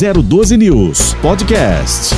[0.00, 2.14] 012 News Podcast.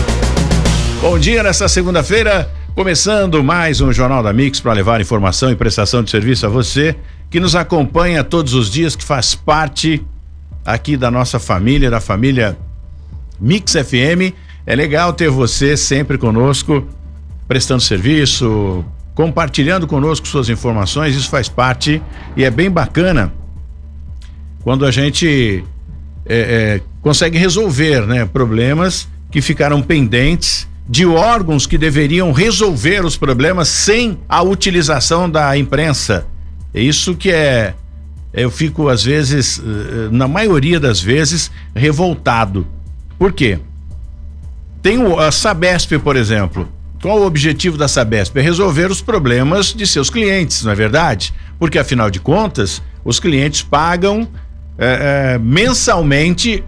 [1.01, 6.01] Bom dia nesta segunda-feira, começando mais um Jornal da Mix para levar informação e prestação
[6.01, 6.95] de serviço a você
[7.29, 10.01] que nos acompanha todos os dias, que faz parte
[10.65, 12.57] aqui da nossa família, da família
[13.41, 14.33] Mix FM.
[14.65, 16.87] É legal ter você sempre conosco,
[17.49, 22.01] prestando serviço, compartilhando conosco suas informações, isso faz parte
[22.37, 23.33] e é bem bacana
[24.63, 25.65] quando a gente
[26.25, 33.17] é, é, consegue resolver né, problemas que ficaram pendentes de órgãos que deveriam resolver os
[33.17, 36.27] problemas sem a utilização da imprensa.
[36.73, 37.75] É isso que é.
[38.33, 42.67] Eu fico, às vezes, eh, na maioria das vezes, revoltado.
[43.19, 43.59] Por quê?
[44.81, 46.67] Tem a Sabesp, por exemplo.
[47.01, 48.37] Qual o objetivo da Sabesp?
[48.37, 51.35] É resolver os problemas de seus clientes, não é verdade?
[51.59, 54.27] Porque, afinal de contas, os clientes pagam
[54.79, 56.65] é, é, mensalmente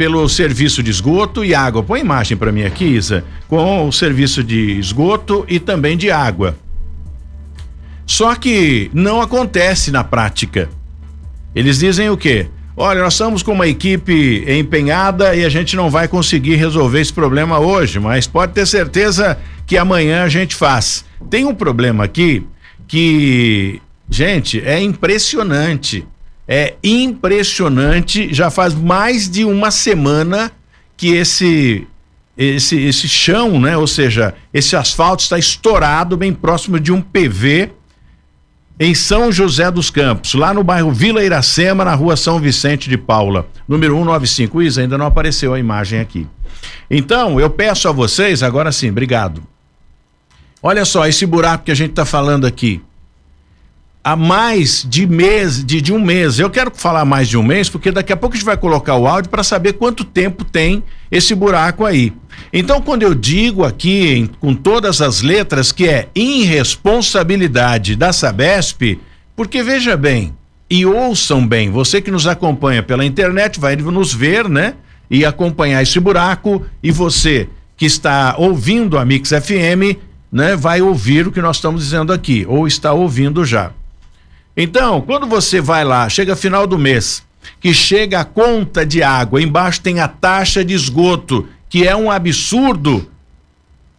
[0.00, 1.82] pelo serviço de esgoto e água.
[1.82, 6.56] Põe imagem para mim aqui, Isa, com o serviço de esgoto e também de água.
[8.06, 10.70] Só que não acontece na prática.
[11.54, 12.46] Eles dizem o quê?
[12.74, 17.12] Olha, nós estamos com uma equipe empenhada e a gente não vai conseguir resolver esse
[17.12, 21.04] problema hoje, mas pode ter certeza que amanhã a gente faz.
[21.28, 22.42] Tem um problema aqui
[22.88, 26.06] que, gente, é impressionante
[26.52, 28.34] é impressionante.
[28.34, 30.50] Já faz mais de uma semana
[30.96, 31.86] que esse
[32.36, 33.76] esse esse chão, né?
[33.76, 37.70] Ou seja, esse asfalto está estourado bem próximo de um PV
[38.80, 42.96] em São José dos Campos, lá no bairro Vila Iracema, na rua São Vicente de
[42.96, 44.62] Paula, número 195.
[44.62, 46.26] Isa, ainda não apareceu a imagem aqui.
[46.90, 49.42] Então, eu peço a vocês, agora sim, obrigado.
[50.62, 52.80] Olha só, esse buraco que a gente está falando aqui
[54.02, 56.38] há mais de mês, de, de um mês.
[56.38, 58.96] Eu quero falar mais de um mês, porque daqui a pouco a gente vai colocar
[58.96, 62.12] o áudio para saber quanto tempo tem esse buraco aí.
[62.52, 68.98] Então, quando eu digo aqui em, com todas as letras que é irresponsabilidade da Sabesp,
[69.36, 70.34] porque veja bem,
[70.68, 74.74] e ouçam bem, você que nos acompanha pela internet vai nos ver, né?
[75.10, 79.98] E acompanhar esse buraco, e você que está ouvindo a Mix FM,
[80.30, 83.72] né, vai ouvir o que nós estamos dizendo aqui, ou está ouvindo já.
[84.56, 87.24] Então, quando você vai lá, chega final do mês,
[87.60, 92.10] que chega a conta de água, embaixo tem a taxa de esgoto, que é um
[92.10, 93.08] absurdo,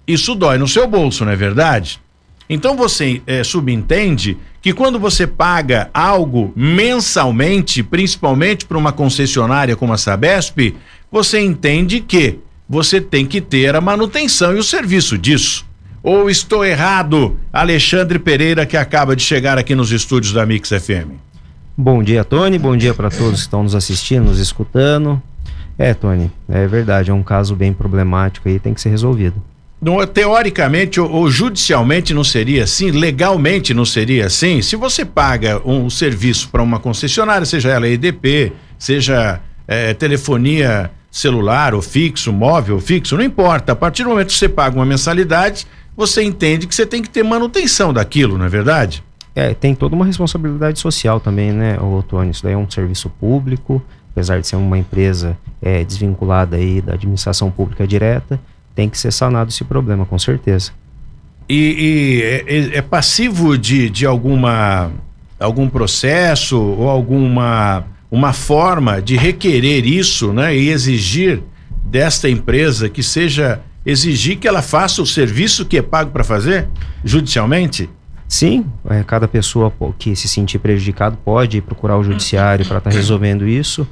[0.07, 1.99] isso dói no seu bolso, não é verdade?
[2.49, 9.93] Então você é, subentende que quando você paga algo mensalmente, principalmente para uma concessionária como
[9.93, 10.75] a Sabesp,
[11.09, 15.65] você entende que você tem que ter a manutenção e o serviço disso.
[16.03, 17.37] Ou estou errado?
[17.53, 21.11] Alexandre Pereira, que acaba de chegar aqui nos estúdios da Mix FM.
[21.77, 22.57] Bom dia, Tony.
[22.57, 25.21] Bom dia para todos que estão nos assistindo, nos escutando.
[25.77, 29.35] É, Tony, é verdade, é um caso bem problemático aí, tem que ser resolvido.
[30.13, 34.61] Teoricamente ou, ou, judicialmente não seria assim, legalmente não seria assim.
[34.61, 41.73] Se você paga um serviço para uma concessionária, seja ela EDP, seja é, telefonia celular
[41.73, 43.73] ou fixo, móvel ou fixo, não importa.
[43.73, 47.09] A partir do momento que você paga uma mensalidade, você entende que você tem que
[47.09, 49.03] ter manutenção daquilo, não é verdade?
[49.33, 52.31] É, tem toda uma responsabilidade social também, né, o Tony?
[52.31, 53.81] Isso daí é um serviço público,
[54.11, 58.39] apesar de ser uma empresa é, desvinculada aí da administração pública direta,
[58.75, 60.71] tem que ser sanado esse problema, com certeza.
[61.47, 64.91] E, e é, é, é passivo de, de alguma
[65.39, 71.41] algum processo ou alguma uma forma de requerer isso, né, e exigir
[71.83, 76.67] desta empresa que seja exigir que ela faça o serviço que é pago para fazer
[77.03, 77.89] judicialmente?
[78.27, 82.95] Sim, é, cada pessoa que se sentir prejudicado pode procurar o judiciário para estar tá
[82.95, 83.85] resolvendo isso,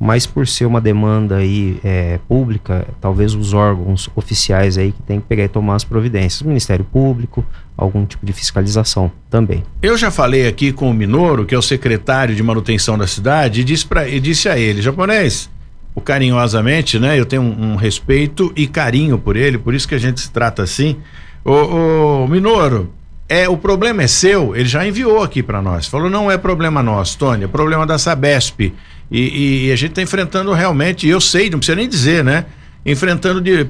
[0.00, 5.20] mas por ser uma demanda aí é, pública, talvez os órgãos oficiais aí que tem
[5.20, 7.44] que pegar e tomar as providências, o Ministério Público,
[7.76, 9.62] algum tipo de fiscalização também.
[9.82, 13.60] Eu já falei aqui com o Minoro, que é o secretário de manutenção da cidade,
[13.60, 15.50] e disse, e disse a ele, japonês,
[15.94, 17.18] o carinhosamente, né?
[17.18, 20.30] Eu tenho um, um, respeito e carinho por ele, por isso que a gente se
[20.30, 20.96] trata assim.
[21.44, 22.92] O, Minoro,
[23.28, 24.54] é o problema é seu.
[24.56, 25.86] Ele já enviou aqui para nós.
[25.86, 28.72] Falou não é problema nosso, Tony, é problema da Sabesp.
[29.10, 31.06] E, e a gente está enfrentando realmente.
[31.06, 32.46] E eu sei, não precisa nem dizer, né?
[32.84, 33.64] enfrentando de,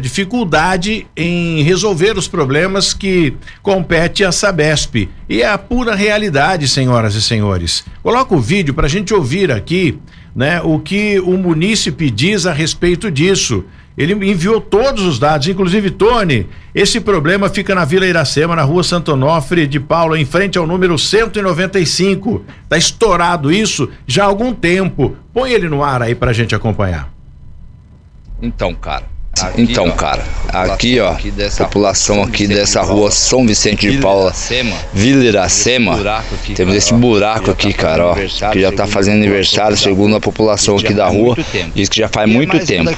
[0.00, 5.08] dificuldade em resolver os problemas que compete à Sabesp.
[5.28, 7.84] E é a pura realidade, senhoras e senhores.
[8.02, 9.98] Coloca o vídeo para a gente ouvir aqui
[10.34, 13.64] né, o que o munícipe diz a respeito disso.
[13.96, 16.48] Ele enviou todos os dados, inclusive Tony.
[16.74, 20.66] Esse problema fica na Vila Iracema, na rua Santo Onofre de Paula, em frente ao
[20.66, 22.44] número 195.
[22.68, 25.16] Tá estourado isso já há algum tempo.
[25.32, 27.08] Põe ele no ar aí para a gente acompanhar.
[28.42, 29.13] Então, cara,
[29.44, 31.14] Aqui, então, cara, aqui ó,
[31.58, 34.32] população aqui dessa rua São Vicente de Paula,
[34.92, 36.24] Vila Iracema,
[36.54, 38.14] temos esse buraco aqui, cara, ó,
[38.50, 41.36] que já tá fazendo aniversário, segundo a população aqui da rua,
[41.74, 42.90] diz que já faz muito tempo.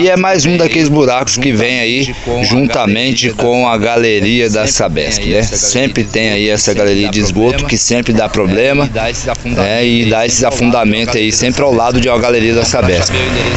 [0.00, 5.24] E é mais um daqueles buracos que vem aí juntamente com a galeria da Sabesp,
[5.26, 5.42] né?
[5.42, 8.88] Sempre tem aí essa galeria de esgoto que sempre dá problema,
[9.44, 9.86] né?
[9.86, 13.12] E dá esses afundamentos aí sempre ao lado de uma galeria da Sabesp.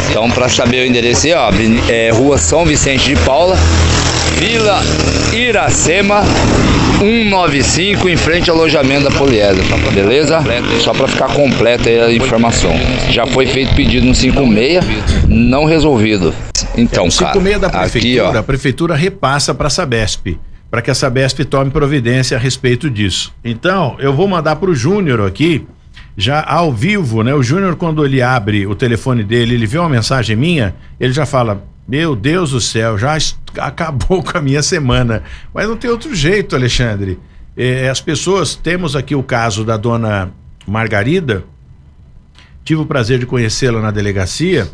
[0.09, 1.49] Então, para saber o endereço aí, ó,
[1.89, 3.55] é rua Rua São Vicente de Paula,
[4.37, 4.81] Vila
[5.33, 6.21] Iracema
[6.99, 10.39] 195 em frente ao alojamento da Poliedro, beleza?
[10.81, 12.71] Só para ficar completa a informação.
[13.09, 14.83] Já foi feito pedido no 56,
[15.29, 16.33] não resolvido.
[16.75, 20.37] Então, é, cara, 56 da prefeitura, aqui, ó, a prefeitura repassa para a Sabesp,
[20.69, 23.33] para que a Sabesp tome providência a respeito disso.
[23.45, 25.65] Então, eu vou mandar para o Júnior aqui
[26.17, 27.33] já ao vivo, né?
[27.33, 31.25] O Júnior, quando ele abre o telefone dele, ele vê uma mensagem minha, ele já
[31.25, 33.15] fala: meu Deus do céu, já
[33.59, 35.23] acabou com a minha semana.
[35.53, 37.19] Mas não tem outro jeito, Alexandre.
[37.55, 40.31] É, as pessoas, temos aqui o caso da dona
[40.67, 41.45] Margarida,
[42.63, 44.67] tive o prazer de conhecê-la na delegacia,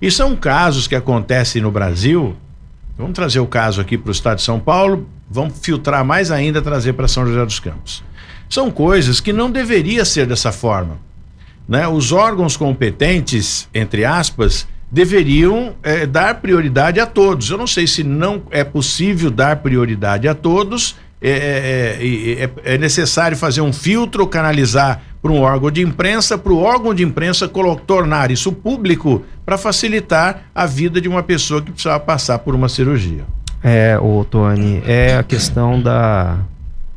[0.00, 2.36] e são casos que acontecem no Brasil.
[2.96, 6.60] Vamos trazer o caso aqui para o estado de São Paulo, vamos filtrar mais ainda,
[6.60, 8.04] trazer para São José dos Campos.
[8.48, 10.98] São coisas que não deveria ser dessa forma.
[11.66, 11.88] Né?
[11.88, 17.50] Os órgãos competentes, entre aspas, deveriam é, dar prioridade a todos.
[17.50, 20.96] Eu não sei se não é possível dar prioridade a todos.
[21.22, 26.62] É, é, é, necessário fazer um filtro, canalizar para um órgão de imprensa, para o
[26.62, 27.46] órgão de imprensa
[27.86, 32.70] tornar isso público para facilitar a vida de uma pessoa que precisava passar por uma
[32.70, 33.26] cirurgia.
[33.62, 36.38] É, o Tony, é a questão da,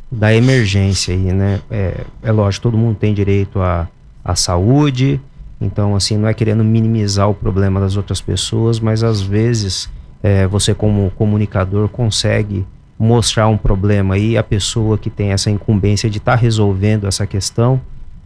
[0.10, 1.60] da emergência aí, né?
[1.70, 3.90] É, é lógico, todo mundo tem direito à,
[4.24, 5.20] à saúde,
[5.64, 9.90] então, assim, não é querendo minimizar o problema das outras pessoas, mas às vezes
[10.22, 12.66] é, você, como comunicador, consegue
[13.00, 17.26] mostrar um problema aí, a pessoa que tem essa incumbência de estar tá resolvendo essa
[17.26, 17.82] questão,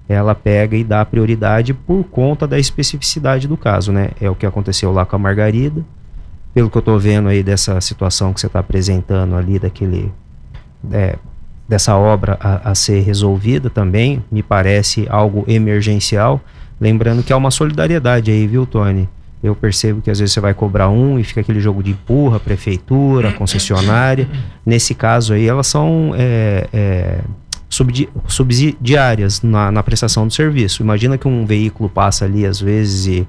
[0.10, 4.12] ela pega e dá prioridade por conta da especificidade do caso, né?
[4.20, 5.84] É o que aconteceu lá com a Margarida.
[6.54, 10.12] Pelo que eu estou vendo aí dessa situação que você está apresentando ali, daquele.
[10.92, 11.18] É,
[11.68, 16.42] dessa obra a, a ser resolvida também, me parece algo emergencial
[16.80, 19.10] Lembrando que há uma solidariedade aí, viu, Tony?
[19.42, 22.40] Eu percebo que às vezes você vai cobrar um e fica aquele jogo de empurra,
[22.40, 24.28] prefeitura, concessionária.
[24.66, 27.20] Nesse caso aí, elas são é, é,
[28.28, 30.82] subsidiárias na, na, prestação do serviço.
[30.82, 33.28] Imagina que um veículo passa ali às vezes e,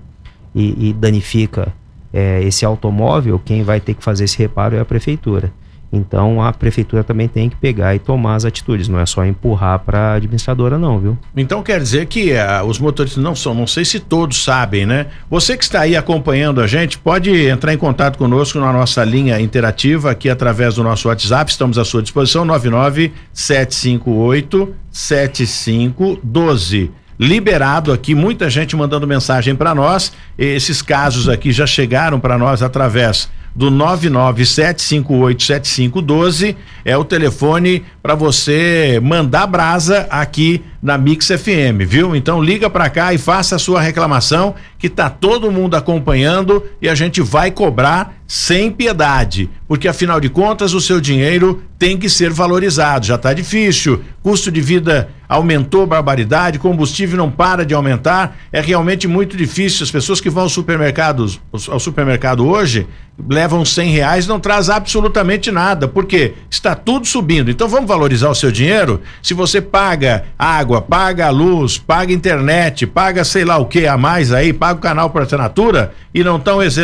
[0.55, 1.73] e, e danifica
[2.13, 5.53] é, esse automóvel, quem vai ter que fazer esse reparo é a prefeitura.
[5.93, 9.79] Então a prefeitura também tem que pegar e tomar as atitudes, não é só empurrar
[9.79, 11.19] para a administradora não, viu?
[11.37, 15.07] Então quer dizer que uh, os motoristas não são, não sei se todos sabem, né?
[15.31, 19.41] Você que está aí acompanhando a gente, pode entrar em contato conosco na nossa linha
[19.41, 28.15] interativa aqui através do nosso WhatsApp, estamos à sua disposição 99 758 7512 liberado aqui,
[28.15, 30.13] muita gente mandando mensagem para nós.
[30.39, 39.01] Esses casos aqui já chegaram para nós através do 997587512 é o telefone para você
[39.03, 42.15] mandar brasa aqui na Mix FM, viu?
[42.15, 46.89] Então liga para cá e faça a sua reclamação que tá todo mundo acompanhando e
[46.89, 52.09] a gente vai cobrar sem piedade, porque afinal de contas o seu dinheiro tem que
[52.09, 53.07] ser valorizado.
[53.07, 59.07] Já está difícil, custo de vida aumentou barbaridade, combustível não para de aumentar, é realmente
[59.07, 59.85] muito difícil.
[59.85, 61.27] As pessoas que vão ao supermercado,
[61.69, 62.87] ao supermercado hoje
[63.29, 67.51] levam cem reais, não traz absolutamente nada, porque está tudo subindo.
[67.51, 69.03] Então vamos valorizar o seu dinheiro.
[69.21, 74.33] Se você paga água, paga luz, paga internet, paga sei lá o que a mais
[74.33, 76.81] aí, paga o canal para assinatura e não estão exe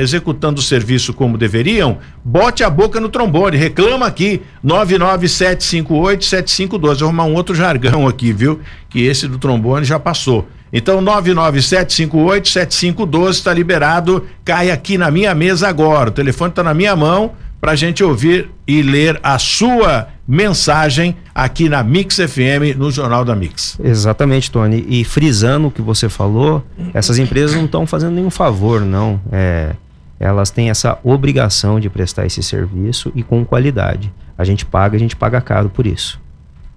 [0.00, 6.80] executando o serviço como deveriam, bote a boca no trombone, reclama aqui, 997587512.
[6.80, 8.60] Vou arrumar um outro jargão aqui, viu?
[8.88, 10.48] Que esse do trombone já passou.
[10.72, 16.10] Então, 997587512 está liberado, cai aqui na minha mesa agora.
[16.10, 21.16] O telefone está na minha mão para a gente ouvir e ler a sua mensagem
[21.34, 23.78] aqui na Mix FM, no Jornal da Mix.
[23.82, 24.84] Exatamente, Tony.
[24.88, 29.20] E frisando o que você falou, essas empresas não estão fazendo nenhum favor, não.
[29.30, 29.74] É,
[30.18, 34.12] elas têm essa obrigação de prestar esse serviço e com qualidade.
[34.36, 36.20] A gente paga, a gente paga caro por isso.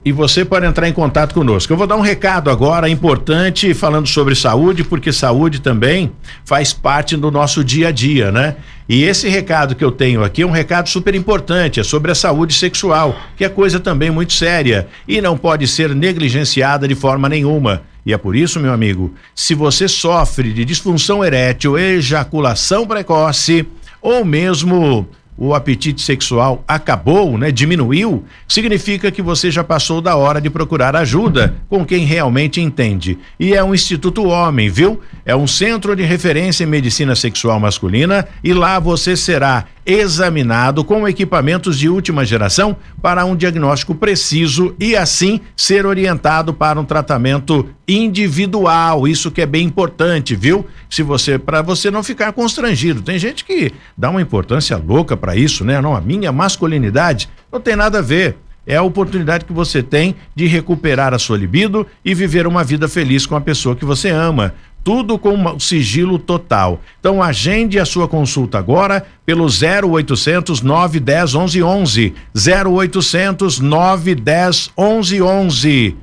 [0.04, 1.74] E você pode entrar em contato conosco.
[1.74, 6.14] Eu vou dar um recado agora importante falando sobre saúde, porque saúde também
[6.46, 8.56] faz parte do nosso dia a dia, né?
[8.88, 12.16] E esse recado que eu tenho aqui é um recado super importante, é sobre a
[12.16, 17.28] saúde sexual, que é coisa também muito séria e não pode ser negligenciada de forma
[17.28, 17.82] nenhuma.
[18.06, 23.68] E é por isso, meu amigo, se você sofre de disfunção erétil, ejaculação precoce
[24.02, 30.42] ou mesmo o apetite sexual acabou, né, diminuiu, significa que você já passou da hora
[30.42, 33.18] de procurar ajuda com quem realmente entende.
[33.40, 35.00] E é um Instituto Homem, viu?
[35.26, 41.08] É um centro de referência em medicina sexual masculina e lá você será examinado com
[41.08, 47.70] equipamentos de última geração para um diagnóstico preciso e assim ser orientado para um tratamento
[47.88, 49.08] individual.
[49.08, 50.66] Isso que é bem importante, viu?
[50.90, 53.02] Se você para você não ficar constrangido.
[53.02, 55.82] Tem gente que dá uma importância louca para isso, né?
[55.82, 58.38] Não, a minha masculinidade não tem nada a ver
[58.70, 62.88] é a oportunidade que você tem de recuperar a sua libido e viver uma vida
[62.88, 66.82] feliz com a pessoa que você ama tudo com sigilo total.
[67.00, 72.14] Então agende a sua consulta agora pelo 0800 910 1111.
[72.36, 75.96] 0800 910 1111.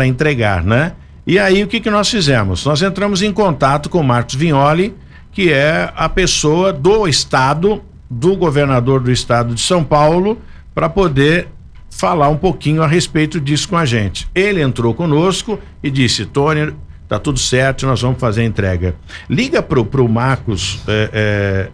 [0.06, 0.92] entregar, né?
[1.26, 2.64] E aí o que, que nós fizemos?
[2.64, 4.94] Nós entramos em contato com Marcos Vignoli,
[5.30, 10.38] que é a pessoa do estado, do governador do estado de São Paulo,
[10.74, 11.48] para poder
[11.92, 14.26] falar um pouquinho a respeito disso com a gente.
[14.34, 16.74] Ele entrou conosco e disse: Tony,
[17.06, 18.96] tá tudo certo, nós vamos fazer a entrega.
[19.28, 21.68] Liga pro, pro Marcos, é, é,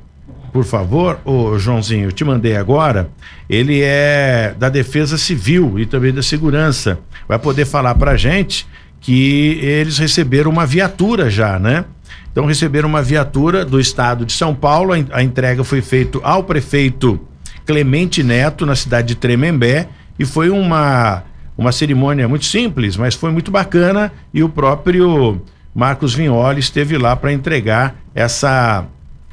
[0.53, 3.09] por favor, ô Joãozinho, eu te mandei agora.
[3.49, 6.99] Ele é da Defesa Civil e também da Segurança.
[7.27, 8.67] Vai poder falar pra gente
[9.01, 11.85] que eles receberam uma viatura já, né?
[12.31, 17.21] Então receberam uma viatura do estado de São Paulo, a entrega foi feita ao prefeito
[17.65, 21.25] Clemente Neto, na cidade de Tremembé, e foi uma
[21.57, 25.43] uma cerimônia muito simples, mas foi muito bacana e o próprio
[25.75, 28.87] Marcos Vignoli esteve lá para entregar essa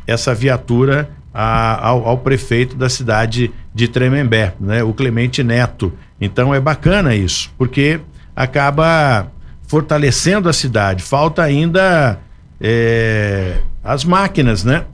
[0.08, 5.92] essa viatura a, ao, ao, prefeito da cidade de Tremembé, né, o Clemente Neto.
[6.20, 8.00] Então é bacana isso, porque
[8.36, 9.32] acaba
[9.68, 11.04] fortalecendo a cidade.
[11.04, 12.20] Falta ainda
[12.62, 14.86] é, as máquinas, né?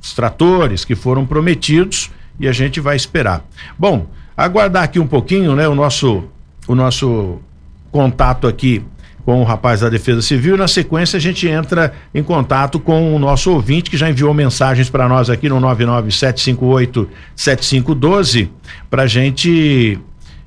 [0.00, 3.44] Os tratores que foram prometidos e a gente vai esperar.
[3.78, 4.06] Bom,
[4.38, 6.22] aguardar aqui um pouquinho, né, o nosso
[6.68, 7.38] o nosso
[7.90, 8.84] contato aqui
[9.24, 10.56] com o rapaz da Defesa Civil.
[10.56, 14.88] Na sequência, a gente entra em contato com o nosso ouvinte que já enviou mensagens
[14.88, 18.48] para nós aqui no 997587512
[18.88, 19.98] para a gente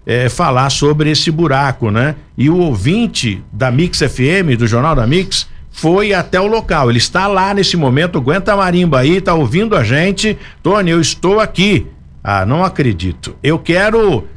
[0.06, 2.16] é, falar sobre esse buraco, né?
[2.38, 6.90] E o ouvinte da Mix FM, do Jornal da Mix, foi até o local.
[6.90, 10.38] Ele está lá nesse momento, aguenta a marimba aí, está ouvindo a gente.
[10.62, 11.88] Tony, eu estou aqui.
[12.24, 13.36] Ah, não acredito.
[13.42, 14.28] Eu quero.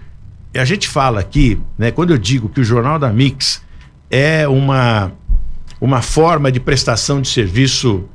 [0.55, 1.91] A gente fala aqui, né?
[1.91, 3.63] Quando eu digo que o Jornal da Mix
[4.11, 5.13] é uma,
[5.81, 8.09] uma forma de prestação de serviço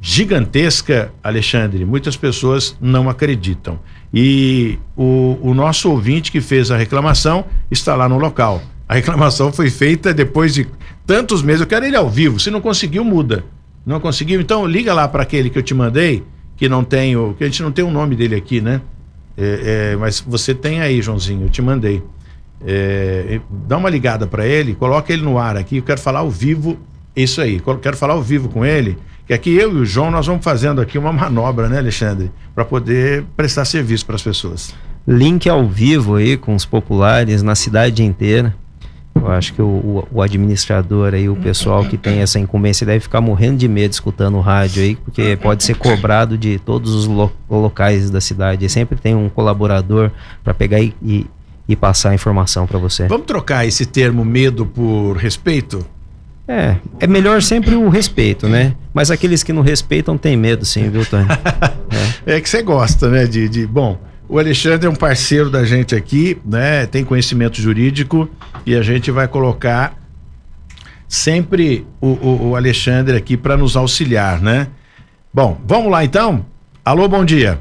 [0.00, 3.78] gigantesca, Alexandre, muitas pessoas não acreditam.
[4.12, 8.62] E o, o nosso ouvinte que fez a reclamação está lá no local.
[8.88, 10.66] A reclamação foi feita depois de
[11.06, 11.62] tantos meses.
[11.62, 12.38] Eu quero ele ao vivo.
[12.38, 13.44] Se não conseguiu, muda.
[13.84, 14.40] Não conseguiu?
[14.40, 16.22] Então liga lá para aquele que eu te mandei
[16.64, 17.34] que não tem o.
[17.34, 18.80] que a gente não tem o nome dele aqui, né?
[19.36, 22.02] É, é, mas você tem aí, Joãozinho, eu te mandei.
[22.66, 25.76] É, dá uma ligada para ele, coloca ele no ar aqui.
[25.76, 26.78] Eu quero falar ao vivo,
[27.14, 27.60] isso aí.
[27.82, 30.80] Quero falar ao vivo com ele, que aqui eu e o João nós vamos fazendo
[30.80, 34.74] aqui uma manobra, né, Alexandre, para poder prestar serviço para as pessoas.
[35.06, 38.56] Link ao vivo aí com os populares na cidade inteira.
[39.14, 43.00] Eu acho que o, o, o, administrador aí, o pessoal que tem essa incumbência deve
[43.00, 47.06] ficar morrendo de medo escutando o rádio aí, porque pode ser cobrado de todos os
[47.06, 48.66] lo, locais da cidade.
[48.66, 50.10] E sempre tem um colaborador
[50.42, 51.26] para pegar e, e,
[51.68, 53.06] e, passar a informação para você.
[53.06, 55.86] Vamos trocar esse termo medo por respeito?
[56.46, 58.74] É, é melhor sempre o respeito, né?
[58.92, 61.26] Mas aqueles que não respeitam têm medo, sim, viu, Tony?
[62.26, 62.36] é.
[62.36, 63.26] é que você gosta, né?
[63.26, 63.98] De, de bom.
[64.28, 66.86] O Alexandre é um parceiro da gente aqui, né?
[66.86, 68.28] Tem conhecimento jurídico
[68.64, 69.94] e a gente vai colocar
[71.06, 74.68] sempre o, o, o Alexandre aqui para nos auxiliar, né?
[75.32, 76.46] Bom, vamos lá então.
[76.84, 77.58] Alô, bom dia.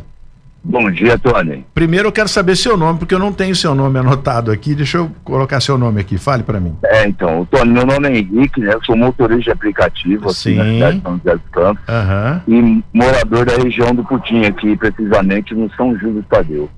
[0.66, 1.66] Bom dia, Tony.
[1.74, 4.74] Primeiro eu quero saber seu nome, porque eu não tenho seu nome anotado aqui.
[4.74, 6.18] Deixa eu colocar seu nome aqui.
[6.18, 6.74] Fale para mim.
[6.86, 8.74] É, então, Tony, meu nome é Henrique, né?
[8.74, 10.58] Eu sou motorista de aplicativo Sim.
[10.58, 11.84] aqui na cidade de São José dos Campos.
[11.90, 12.42] Uhum.
[12.48, 16.70] E morador da região do Putim, aqui, precisamente no São Júlio Tadeu.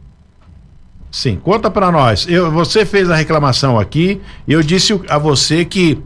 [1.12, 2.28] Sim, conta para nós.
[2.28, 5.98] Eu, você fez a reclamação aqui e eu disse a você que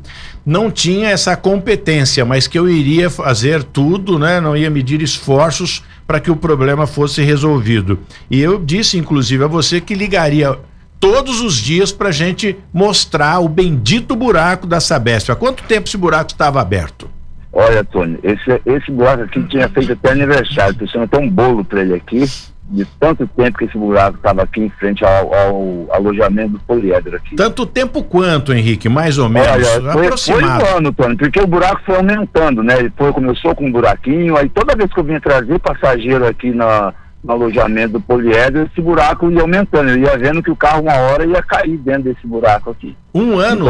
[0.45, 4.41] não tinha essa competência, mas que eu iria fazer tudo, né?
[4.41, 7.99] Não ia medir esforços para que o problema fosse resolvido.
[8.31, 10.57] E eu disse, inclusive, a você que ligaria
[10.99, 15.29] todos os dias para a gente mostrar o bendito buraco da Sabesp.
[15.29, 17.07] Há quanto tempo esse buraco estava aberto?
[17.53, 21.81] Olha, Tony, esse, esse buraco aqui tinha feito até aniversário, precisando ter um bolo para
[21.81, 22.23] ele aqui
[22.69, 27.15] de tanto tempo que esse buraco estava aqui em frente ao, ao, alojamento do poliedro
[27.15, 27.35] aqui.
[27.35, 28.87] Tanto tempo quanto, Henrique?
[28.87, 29.49] Mais ou menos?
[29.49, 30.65] Olha, foi, aproximado.
[30.65, 32.79] foi um ano, Tony, porque o buraco foi aumentando, né?
[32.79, 36.51] Ele foi, começou com um buraquinho, aí toda vez que eu vinha trazer passageiro aqui
[36.51, 39.89] na, no alojamento do poliedro, esse buraco ia aumentando.
[39.89, 42.95] Eu ia vendo que o carro uma hora ia cair dentro desse buraco aqui.
[43.13, 43.67] Um ano?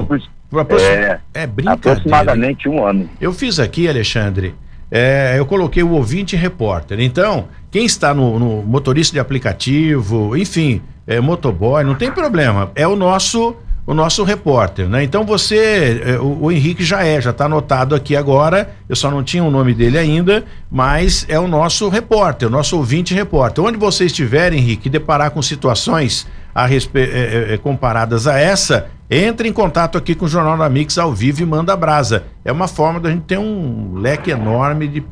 [0.52, 1.92] Então, é, é brincadeira.
[1.92, 3.10] Aproximadamente um ano.
[3.22, 4.56] Eu fiz aqui, Alexandre,
[4.92, 7.00] é, eu coloquei o ouvinte repórter.
[7.00, 12.72] Então, quem está no, no motorista de aplicativo, enfim, é, motoboy, não tem problema.
[12.76, 13.56] É o nosso
[13.90, 15.04] o nosso repórter, né?
[15.04, 18.70] Então você, é, o, o Henrique já é, já está anotado aqui agora.
[18.88, 22.78] Eu só não tinha o nome dele ainda, mas é o nosso repórter, o nosso
[22.78, 23.64] ouvinte repórter.
[23.64, 27.00] Onde você estiver, Henrique, deparar com situações a respe...
[27.00, 31.14] É, é, comparadas a essa, entre em contato aqui com o Jornal da Mix ao
[31.14, 32.26] vivo e manda brasa.
[32.46, 35.04] É uma forma da gente ter um leque enorme de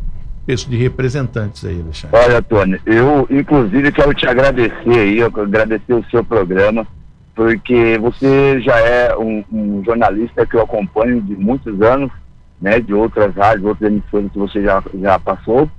[0.56, 2.18] de representantes aí, Alexandre.
[2.18, 6.88] Olha, Tony, eu inclusive quero te agradecer aí, agradecer o seu programa,
[7.36, 12.10] porque você já é um, um, jornalista que eu acompanho de muitos anos,
[12.62, 15.70] né, de outras rádios, outras emissoras que você já, já passou.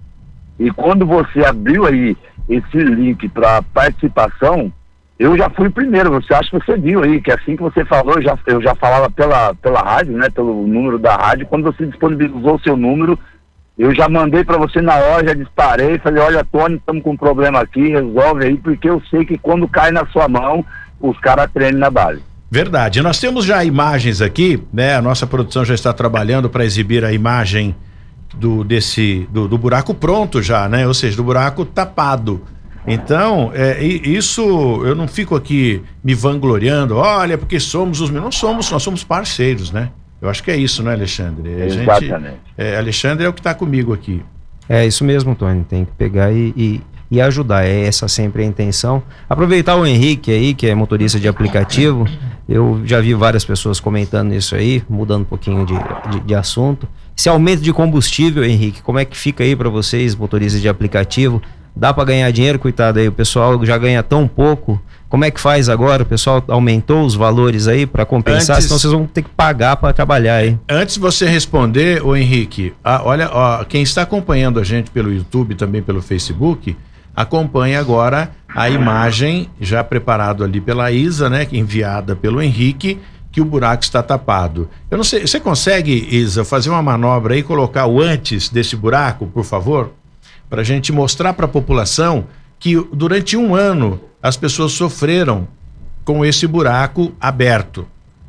[0.59, 2.15] E quando você abriu aí
[2.49, 4.71] esse link para participação,
[5.19, 8.15] eu já fui primeiro, você acha que você viu aí, que assim que você falou,
[8.15, 11.87] eu já, eu já falava pela, pela rádio, né, pelo número da rádio, quando você
[11.87, 13.19] disponibilizou o seu número,
[13.77, 17.17] eu já mandei para você na hora, já disparei, falei, olha, Tony, estamos com um
[17.17, 20.65] problema aqui, resolve aí, porque eu sei que quando cai na sua mão,
[21.01, 22.23] os caras treinam na base.
[22.51, 23.03] Verdade.
[23.03, 24.97] Nós temos já imagens aqui, né?
[24.97, 27.77] A nossa produção já está trabalhando para exibir a imagem
[28.35, 30.87] do desse do, do buraco pronto já, né?
[30.87, 32.43] Ou seja, do buraco tapado.
[32.87, 34.43] Então, é, isso
[34.85, 38.11] eu não fico aqui me vangloriando, olha, porque somos os.
[38.11, 39.91] Não somos, nós somos parceiros, né?
[40.21, 41.63] Eu acho que é isso, né, Alexandre?
[41.63, 42.11] A Exatamente.
[42.11, 44.23] Gente, é, Alexandre é o que está comigo aqui.
[44.69, 45.65] É isso mesmo, Tony.
[45.65, 47.65] Tem que pegar e, e, e, ajudar.
[47.65, 49.03] É essa sempre a intenção.
[49.29, 52.07] Aproveitar o Henrique aí, que é motorista de aplicativo.
[52.49, 55.75] Eu já vi várias pessoas comentando isso aí, mudando um pouquinho de,
[56.11, 56.89] de, de assunto.
[57.17, 61.43] Esse aumento de combustível, Henrique, como é que fica aí para vocês, motoristas de aplicativo?
[61.75, 64.81] Dá para ganhar dinheiro, coitado aí, o pessoal já ganha tão pouco.
[65.09, 66.03] Como é que faz agora?
[66.03, 68.67] O pessoal aumentou os valores aí para compensar, Antes...
[68.67, 70.59] senão vocês vão ter que pagar para trabalhar aí.
[70.69, 75.13] Antes de você responder, o Henrique, a, olha, ó, quem está acompanhando a gente pelo
[75.13, 76.77] YouTube, também pelo Facebook,
[77.17, 82.99] acompanhe agora a imagem já preparado ali pela Isa, né, enviada pelo Henrique,
[83.33, 84.69] que o buraco está tapado.
[84.91, 88.77] Eu não sei, você consegue, Isa, fazer uma manobra aí e colocar o antes desse
[88.77, 89.93] buraco, por favor?
[90.49, 92.27] Para a gente mostrar para a população
[92.59, 95.47] que durante um ano as pessoas sofreram
[96.05, 97.87] com esse buraco aberto,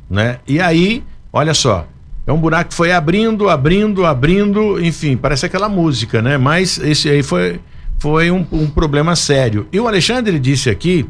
[0.08, 0.38] né?
[0.46, 1.02] E aí,
[1.32, 1.86] olha só,
[2.26, 6.36] é um buraco que foi abrindo, abrindo, abrindo, enfim, parece aquela música, né?
[6.36, 7.58] Mas esse aí foi,
[7.98, 9.66] foi um, um problema sério.
[9.72, 11.08] E o Alexandre disse aqui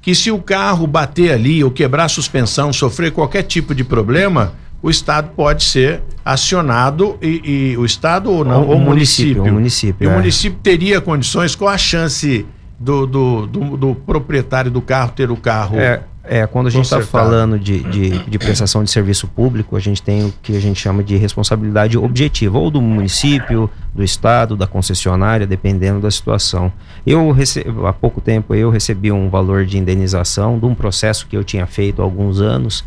[0.00, 4.54] que se o carro bater ali ou quebrar a suspensão, sofrer qualquer tipo de problema,
[4.82, 9.44] o Estado pode ser acionado e, e o Estado ou não, o, o município.
[9.44, 10.12] O município, e é.
[10.12, 12.44] o município teria condições, qual a chance
[12.78, 15.78] do, do, do, do proprietário do carro ter o carro?
[15.78, 19.80] É, é quando a gente está falando de, de, de, prestação de serviço público, a
[19.80, 24.56] gente tem o que a gente chama de responsabilidade objetiva, ou do município, do Estado,
[24.56, 26.72] da concessionária, dependendo da situação.
[27.06, 31.36] Eu recebo, há pouco tempo eu recebi um valor de indenização de um processo que
[31.36, 32.84] eu tinha feito há alguns anos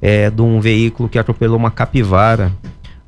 [0.00, 2.52] é, de um veículo que atropelou uma capivara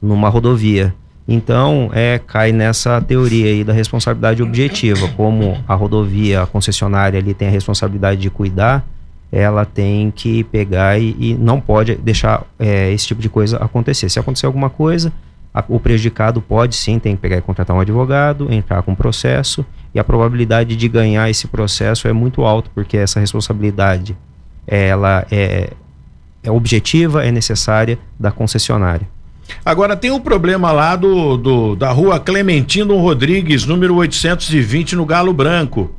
[0.01, 0.95] numa rodovia.
[1.27, 7.35] Então, é, cai nessa teoria aí da responsabilidade objetiva, como a rodovia, a concessionária ali
[7.35, 8.85] tem a responsabilidade de cuidar,
[9.31, 14.09] ela tem que pegar e, e não pode deixar é, esse tipo de coisa acontecer.
[14.09, 15.13] Se acontecer alguma coisa,
[15.55, 18.97] a, o prejudicado pode sim, tem que pegar e contratar um advogado, entrar com um
[18.97, 24.17] processo, e a probabilidade de ganhar esse processo é muito alta, porque essa responsabilidade
[24.67, 25.71] ela é,
[26.43, 29.07] é objetiva, é necessária da concessionária.
[29.65, 35.33] Agora tem um problema lá do, do, da rua Clementino Rodrigues, número 820, no Galo
[35.33, 35.91] Branco.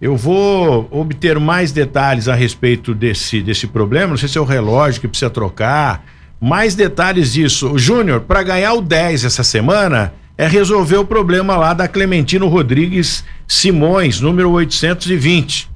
[0.00, 4.08] Eu vou obter mais detalhes a respeito desse, desse problema.
[4.10, 6.04] Não sei se é o relógio que precisa trocar.
[6.40, 7.76] Mais detalhes disso.
[7.76, 13.24] Júnior, para ganhar o 10 essa semana, é resolver o problema lá da Clementino Rodrigues
[13.46, 15.68] Simões, número 820.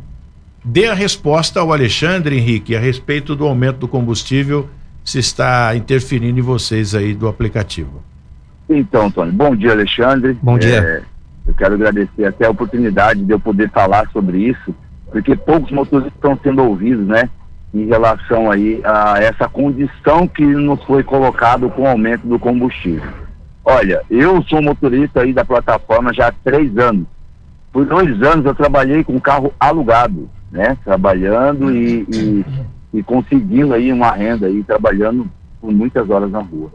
[0.64, 4.70] dê a resposta ao Alexandre Henrique a respeito do aumento do combustível,
[5.04, 8.04] se está interferindo em vocês aí do aplicativo.
[8.68, 10.38] Então, Tony, bom dia, Alexandre.
[10.42, 10.80] Bom dia.
[10.80, 11.02] É,
[11.48, 14.74] eu quero agradecer até a oportunidade de eu poder falar sobre isso,
[15.12, 17.30] porque poucos motoristas estão sendo ouvidos, né?
[17.76, 23.12] em relação aí a essa condição que nos foi colocado com o aumento do combustível.
[23.66, 27.06] Olha, eu sou motorista aí da plataforma já há três anos.
[27.76, 30.78] Por dois anos eu trabalhei com carro alugado, né?
[30.86, 32.46] Trabalhando e, e,
[32.94, 36.72] e conseguindo aí uma renda aí, trabalhando por muitas horas na rua.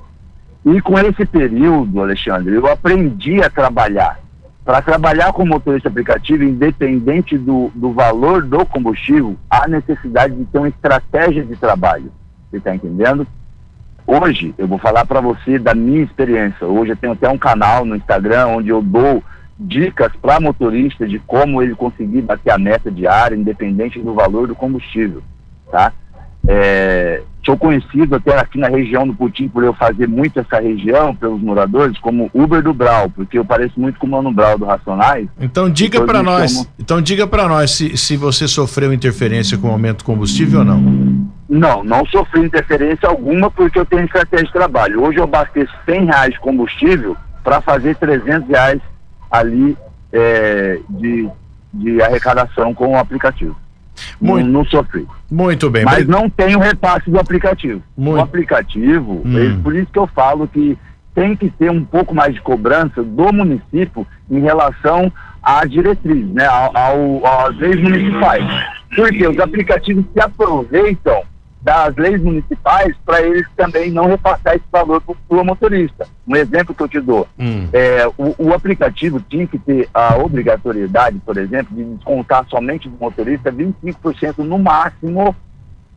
[0.62, 4.20] E com esse período, Alexandre, eu aprendi a trabalhar
[4.62, 10.58] para trabalhar com motorista aplicativo, independente do, do valor do combustível, há necessidade de ter
[10.58, 12.12] uma estratégia de trabalho.
[12.50, 13.26] Você está entendendo?
[14.06, 16.66] Hoje, eu vou falar para você da minha experiência.
[16.66, 19.24] Hoje eu tenho até um canal no Instagram onde eu dou
[19.60, 24.54] dicas para motorista de como ele conseguir bater a meta diária, independente do valor do
[24.54, 25.22] combustível,
[25.70, 25.92] tá?
[26.48, 31.14] É, sou conhecido até aqui na região do Putim por eu fazer muito essa região
[31.14, 34.64] pelos moradores como Uber do Brau, porque eu pareço muito com o Mano Brau do
[34.64, 35.28] Racionais.
[35.38, 36.66] Então diga para nós, chamam...
[36.78, 40.64] então diga para nós se, se você sofreu interferência com o aumento do combustível ou
[40.64, 41.10] não.
[41.46, 45.02] Não, não sofri interferência alguma porque eu tenho estratégia de trabalho.
[45.02, 48.80] Hoje eu abasteço 100 reais de combustível para fazer 300 reais
[49.30, 49.76] ali
[50.12, 51.28] é, de,
[51.72, 53.56] de arrecadação com o aplicativo.
[54.20, 55.06] Muito, não, não sofri.
[55.30, 55.84] Muito bem.
[55.84, 57.82] Mas não tem o repasse do aplicativo.
[57.96, 58.18] Muito.
[58.18, 59.38] O aplicativo, hum.
[59.38, 60.78] é por isso que eu falo que
[61.14, 65.12] tem que ter um pouco mais de cobrança do município em relação
[65.42, 68.44] à diretriz, né, ao, ao, às leis municipais.
[68.94, 71.22] Porque os aplicativos se aproveitam
[71.60, 76.06] das leis municipais para eles também não repassar esse valor para o motorista.
[76.26, 77.68] Um exemplo que eu te dou, hum.
[77.72, 82.96] é, o, o, aplicativo tinha que ter a obrigatoriedade, por exemplo, de descontar somente do
[82.98, 85.34] motorista 25% no máximo.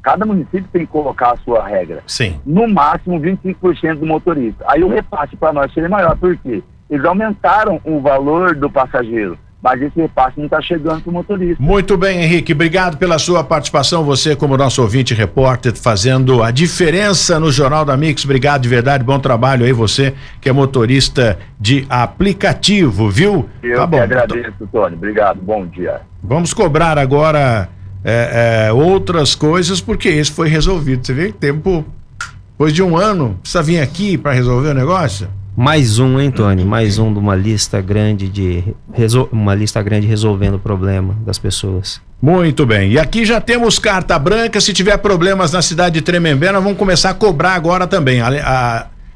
[0.01, 2.03] Cada município tem que colocar a sua regra.
[2.05, 2.37] Sim.
[2.45, 4.65] No máximo 25% do motorista.
[4.67, 6.61] Aí o repasse para nós seria maior, por quê?
[6.89, 11.63] Eles aumentaram o valor do passageiro mas esse repasse não está chegando para o motorista.
[11.63, 14.03] Muito bem, Henrique, obrigado pela sua participação.
[14.03, 18.25] Você, como nosso ouvinte repórter, fazendo a diferença no Jornal da Mix.
[18.25, 23.49] Obrigado de verdade, bom trabalho aí, você que é motorista de aplicativo, viu?
[23.63, 24.01] Eu tá bom.
[24.01, 24.95] agradeço, Tony.
[24.95, 26.01] Obrigado, bom dia.
[26.21, 27.69] Vamos cobrar agora
[28.03, 31.07] é, é, outras coisas, porque esse foi resolvido.
[31.07, 31.85] Você vê que tempo.
[32.51, 35.27] Depois de um ano, precisa vir aqui para resolver o negócio?
[35.55, 36.65] Mais um, hein, Tony?
[36.65, 38.63] Mais um de uma lista grande de
[39.31, 42.01] uma lista grande resolvendo o problema das pessoas.
[42.19, 42.91] Muito bem.
[42.93, 44.59] E aqui já temos carta branca.
[44.59, 48.19] Se tiver problemas na cidade de Tremembé, nós vamos começar a cobrar agora também.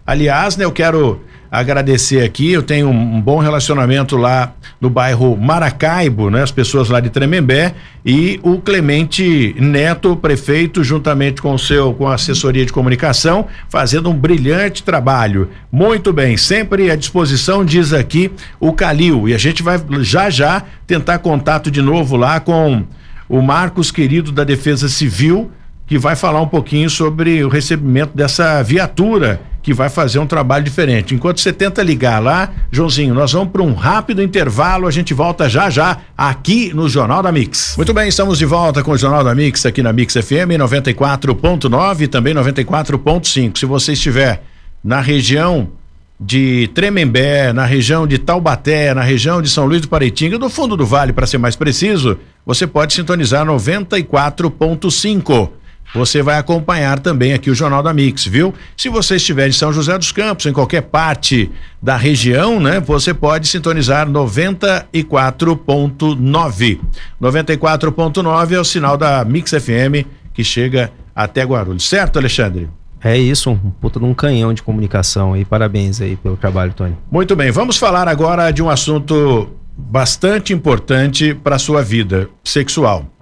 [0.06, 2.52] Aliás, né, eu quero agradecer aqui.
[2.52, 6.44] Eu tenho um, bom relacionamento lá no bairro Maracaibo, né?
[6.44, 7.74] As pessoas lá de Tremembé
[8.06, 14.10] e o Clemente Neto, prefeito, juntamente com o seu com a assessoria de comunicação, fazendo
[14.10, 15.50] um brilhante trabalho.
[15.72, 19.28] Muito bem, sempre à disposição, diz aqui o Calil.
[19.28, 22.84] E a gente vai já já tentar contato de novo lá com
[23.30, 25.52] o Marcos querido da Defesa Civil,
[25.88, 30.64] que vai falar um pouquinho sobre o recebimento dessa viatura que vai fazer um trabalho
[30.64, 31.16] diferente.
[31.16, 35.50] Enquanto você tenta ligar lá, Joãozinho, nós vamos para um rápido intervalo, a gente volta
[35.50, 37.76] já já aqui no Jornal da Mix.
[37.76, 42.02] Muito bem, estamos de volta com o Jornal da Mix aqui na Mix FM 94.9
[42.02, 43.58] e também 94.5.
[43.58, 44.44] Se você estiver
[44.84, 45.70] na região
[46.20, 50.76] de Tremembé, na região de Taubaté, na região de São Luís do Paraitinga, do fundo
[50.76, 55.50] do vale, para ser mais preciso, você pode sintonizar 94.5
[55.94, 58.54] você vai acompanhar também aqui o Jornal da Mix, viu?
[58.76, 61.50] Se você estiver em São José dos Campos, em qualquer parte
[61.82, 62.80] da região, né?
[62.80, 66.80] Você pode sintonizar 94.9.
[67.22, 72.70] 94.9 é o sinal da Mix FM que chega até Guarulhos, certo, Alexandre?
[73.04, 75.44] É isso, um puta de um canhão de comunicação aí.
[75.46, 76.96] Parabéns aí pelo trabalho, Tony.
[77.12, 83.17] Muito bem, vamos falar agora de um assunto bastante importante para sua vida sexual.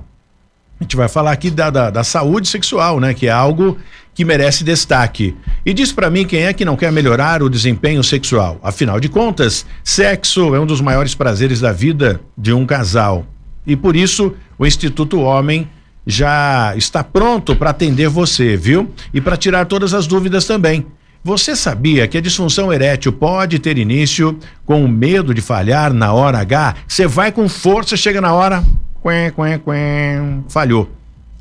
[0.86, 3.14] Gente vai falar aqui da, da, da saúde sexual, né?
[3.14, 3.78] Que é algo
[4.14, 5.36] que merece destaque.
[5.66, 8.60] E diz para mim quem é que não quer melhorar o desempenho sexual.
[8.64, 13.26] Afinal de contas, sexo é um dos maiores prazeres da vida de um casal.
[13.68, 15.68] E por isso, o Instituto Homem
[16.08, 18.92] já está pronto para atender você, viu?
[19.14, 20.86] E para tirar todas as dúvidas também.
[21.24, 26.14] Você sabia que a disfunção erétil pode ter início com o medo de falhar na
[26.14, 26.76] hora H?
[26.88, 28.64] Você vai com força, chega na hora,
[29.06, 30.90] quen, quen, quen, falhou.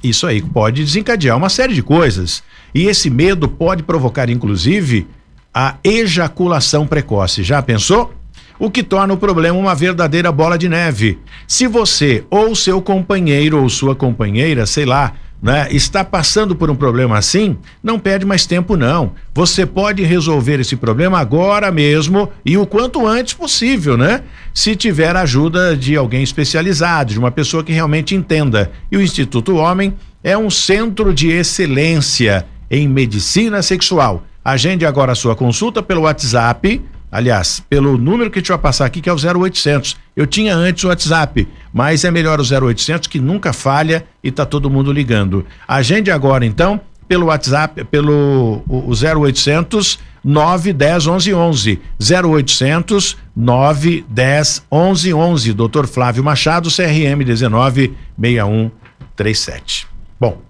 [0.03, 2.43] Isso aí pode desencadear uma série de coisas.
[2.75, 5.07] E esse medo pode provocar, inclusive,
[5.53, 7.43] a ejaculação precoce.
[7.43, 8.13] Já pensou?
[8.59, 11.19] O que torna o problema uma verdadeira bola de neve.
[11.49, 16.75] Se você ou seu companheiro ou sua companheira, sei lá, né, está passando por um
[16.75, 19.13] problema assim, não perde mais tempo não.
[19.35, 24.23] Você pode resolver esse problema agora mesmo e o quanto antes possível, né?
[24.55, 28.73] Se tiver ajuda de alguém especializado, de uma pessoa que realmente entenda.
[28.91, 34.25] E o Instituto Homem é um centro de excelência em medicina sexual.
[34.43, 36.81] Agende agora a sua consulta pelo WhatsApp
[37.15, 39.97] Aliás, pelo número que a gente vai passar aqui, que é o 0800.
[40.17, 44.45] Eu tinha antes o WhatsApp, mas é melhor o 0800 que nunca falha e tá
[44.45, 45.47] todo mundo ligando.
[45.69, 51.81] Agende agora então pelo WhatsApp, pelo o, o 0800 910 11 11.
[52.01, 55.53] 0800 910 11 11.
[55.53, 55.87] Dr.
[55.87, 59.87] Flávio Machado, CRM 19 6137.
[60.19, 60.43] Bom,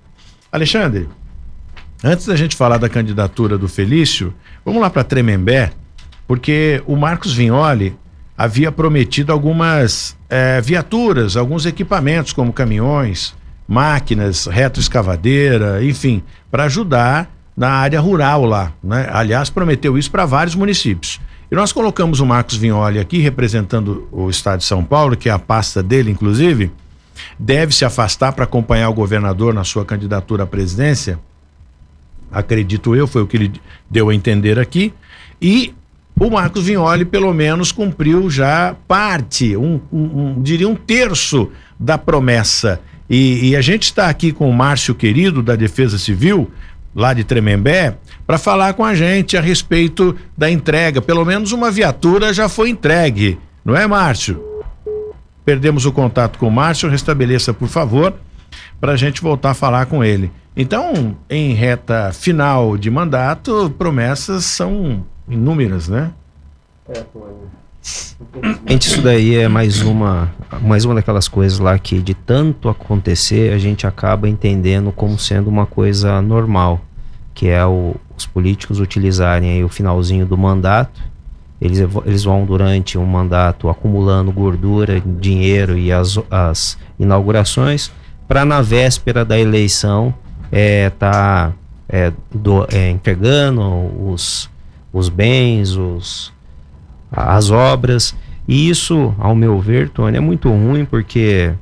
[0.51, 1.11] Alexandre,
[2.03, 4.33] antes da gente falar da candidatura do Felício,
[4.65, 5.71] vamos lá para Tremembé
[6.27, 7.97] porque o Marcos Vignoli
[8.37, 13.35] havia prometido algumas é, viaturas, alguns equipamentos como caminhões,
[13.67, 19.09] máquinas, retroescavadeira, enfim, para ajudar na área rural lá, né?
[19.13, 21.21] Aliás, prometeu isso para vários municípios.
[21.51, 25.33] E nós colocamos o Marcos Vignoli aqui representando o estado de São Paulo, que é
[25.33, 26.73] a pasta dele, inclusive,
[27.39, 31.19] deve se afastar para acompanhar o governador na sua candidatura à presidência.
[32.33, 33.53] Acredito eu, foi o que ele
[33.89, 34.93] deu a entender aqui.
[35.41, 35.73] E
[36.19, 41.99] o Marcos Vignoli, pelo menos, cumpriu já parte, um, um, um diria um terço da
[41.99, 42.81] promessa.
[43.11, 46.51] E, e, a gente está aqui com o Márcio Querido, da Defesa Civil,
[46.95, 51.03] lá de Tremembé, para falar com a gente a respeito da entrega.
[51.03, 54.43] Pelo menos uma viatura já foi entregue, não é, Márcio?
[55.45, 58.15] Perdemos o contato com o Márcio, restabeleça, por favor,
[58.81, 60.31] para a gente voltar a falar com ele.
[60.57, 66.13] Então, em reta final de mandato, promessas são inúmeras, né?
[66.89, 67.03] É,
[68.67, 70.33] Gente, isso daí é mais uma,
[70.63, 75.49] mais uma daquelas coisas lá que de tanto acontecer a gente acaba entendendo como sendo
[75.49, 76.81] uma coisa normal,
[77.35, 81.03] que é o, os políticos utilizarem o finalzinho do mandato,
[81.61, 87.93] eles, eles vão durante um mandato acumulando gordura, dinheiro e as, as inaugurações,
[88.27, 90.15] para na véspera da eleição
[90.51, 91.53] é, tá
[91.89, 93.63] é, do, é, entregando
[94.09, 94.49] os
[94.95, 96.33] os bens, os,
[97.11, 98.15] as obras.
[98.47, 101.53] E isso, ao meu ver, Tony, é muito ruim porque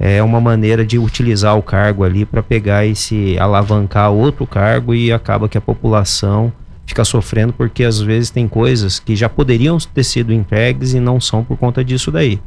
[0.00, 4.94] é uma maneira de utilizar o cargo ali para pegar e se alavancar outro cargo
[4.94, 6.52] e acaba que a população
[6.86, 11.20] fica sofrendo porque às vezes tem coisas que já poderiam ter sido entregues e não
[11.20, 12.40] são por conta disso daí.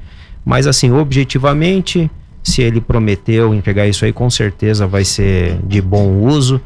[0.43, 2.09] Mas assim, objetivamente,
[2.41, 6.59] se ele prometeu entregar isso aí, com certeza vai ser de bom uso.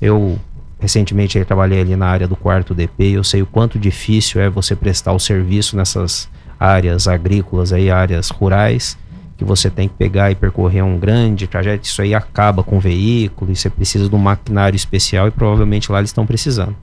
[0.00, 0.38] Eu
[0.78, 4.40] Recentemente eu trabalhei ali na área do quarto DP e eu sei o quanto difícil
[4.40, 6.28] é você prestar o serviço nessas
[6.60, 8.96] áreas agrícolas aí, áreas rurais,
[9.36, 12.80] que você tem que pegar e percorrer um grande trajeto, isso aí acaba com o
[12.80, 16.74] veículo, e você precisa de um maquinário especial e provavelmente lá eles estão precisando.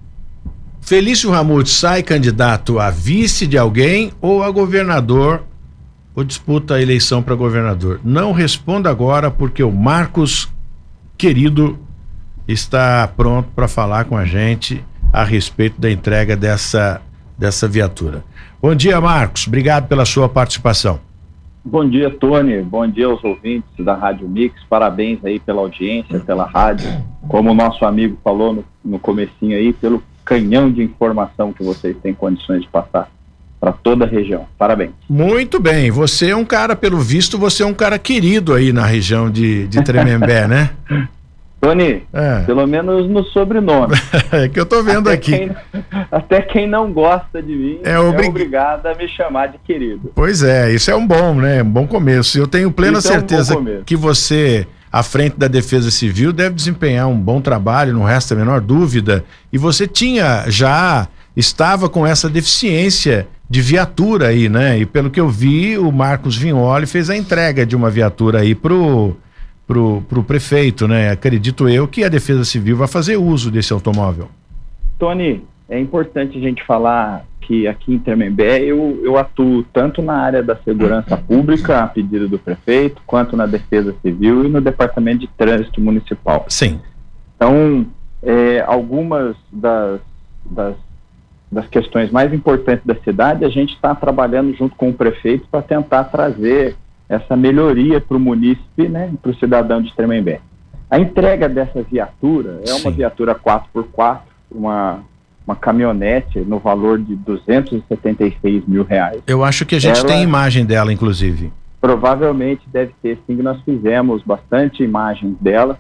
[0.82, 5.44] Felício Ramute sai candidato a vice de alguém ou a governador
[6.16, 8.00] ou disputa a eleição para governador?
[8.04, 10.50] Não responda agora porque o Marcos
[11.18, 11.80] querido
[12.48, 17.02] está pronto para falar com a gente a respeito da entrega dessa,
[17.38, 18.24] dessa viatura.
[18.62, 19.48] Bom dia, Marcos.
[19.48, 21.00] Obrigado pela sua participação.
[21.66, 22.62] Bom dia, Tony.
[22.62, 24.62] Bom dia aos ouvintes da Rádio Mix.
[24.70, 26.90] Parabéns aí pela audiência, pela rádio.
[27.28, 31.96] Como o nosso amigo falou no, no comecinho aí, pelo canhão de informação que vocês
[32.02, 33.10] têm condições de passar
[33.62, 34.46] para toda a região.
[34.58, 34.92] Parabéns.
[35.08, 35.90] Muito bem.
[35.90, 39.66] Você é um cara, pelo visto, você é um cara querido aí na região de,
[39.68, 40.72] de Tremembé, né?
[41.64, 42.42] Tony, é.
[42.42, 43.96] pelo menos no sobrenome.
[44.34, 45.32] é que eu tô vendo até aqui.
[45.32, 45.52] Quem,
[46.12, 48.26] até quem não gosta de mim é, obrig...
[48.26, 50.12] é, obrigado a me chamar de querido.
[50.14, 51.64] Pois é, isso é um bom, né?
[51.64, 52.38] Um bom começo.
[52.38, 56.54] Eu tenho plena isso certeza é um que você, à frente da Defesa Civil, deve
[56.54, 59.24] desempenhar um bom trabalho, não resta a menor dúvida.
[59.52, 64.80] E você tinha já estava com essa deficiência de viatura aí, né?
[64.80, 68.54] E pelo que eu vi, o Marcos Vignoli fez a entrega de uma viatura aí
[68.54, 69.16] pro
[69.68, 71.12] pro, pro prefeito, né?
[71.12, 74.30] Acredito eu que a Defesa Civil vai fazer uso desse automóvel.
[75.00, 80.14] Tony, é importante a gente falar que aqui em Tremembé eu, eu atuo tanto na
[80.14, 85.20] área da segurança pública, a pedido do prefeito, quanto na defesa civil e no departamento
[85.20, 86.46] de trânsito municipal.
[86.48, 86.80] Sim.
[87.36, 87.86] Então,
[88.22, 90.00] é, algumas das,
[90.46, 90.76] das,
[91.52, 95.62] das questões mais importantes da cidade, a gente está trabalhando junto com o prefeito para
[95.62, 96.76] tentar trazer
[97.08, 100.40] essa melhoria para o munícipe, né, para o cidadão de Tremembé.
[100.90, 104.20] A entrega dessa viatura é uma viatura 4x4,
[104.52, 105.04] uma
[105.46, 109.22] uma caminhonete no valor de 276 mil reais.
[109.28, 111.52] Eu acho que a gente Ela, tem imagem dela, inclusive.
[111.80, 115.78] Provavelmente deve ter sim, nós fizemos bastante imagens dela.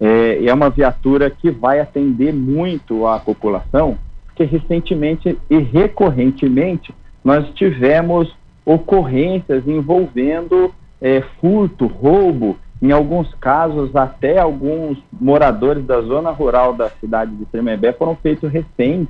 [0.00, 7.48] É, é uma viatura que vai atender muito a população, porque recentemente e recorrentemente nós
[7.54, 8.34] tivemos
[8.64, 16.88] ocorrências envolvendo é, furto, roubo, em alguns casos até alguns moradores da zona rural da
[16.88, 19.08] cidade de Tremembé foram feitos recém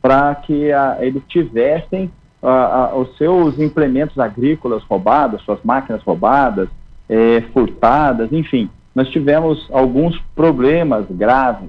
[0.00, 2.10] para que a, eles tivessem
[2.42, 6.68] a, a, os seus implementos agrícolas roubados, suas máquinas roubadas,
[7.08, 8.70] é, furtadas, enfim.
[8.94, 11.68] Nós tivemos alguns problemas graves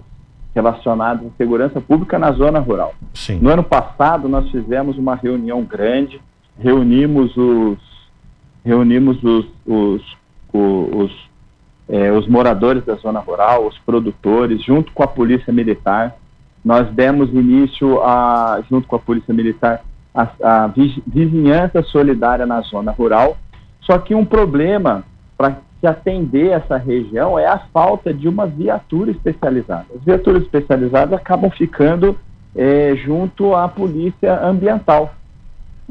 [0.54, 2.94] relacionados à segurança pública na zona rural.
[3.14, 3.40] Sim.
[3.42, 6.22] No ano passado, nós fizemos uma reunião grande,
[6.62, 7.78] reunimos os,
[8.64, 10.18] reunimos os, os,
[10.54, 11.32] os
[11.92, 16.16] é, os moradores da zona rural, os produtores, junto com a Polícia Militar.
[16.64, 19.82] Nós demos início, a, junto com a Polícia Militar,
[20.16, 20.68] a, a
[21.06, 23.36] vizinhança solidária na zona rural.
[23.82, 25.04] Só que um problema
[25.38, 29.88] para se atender essa região é a falta de uma viatura especializada.
[29.94, 32.18] As viaturas especializadas acabam ficando
[32.56, 35.14] é, junto à polícia ambiental.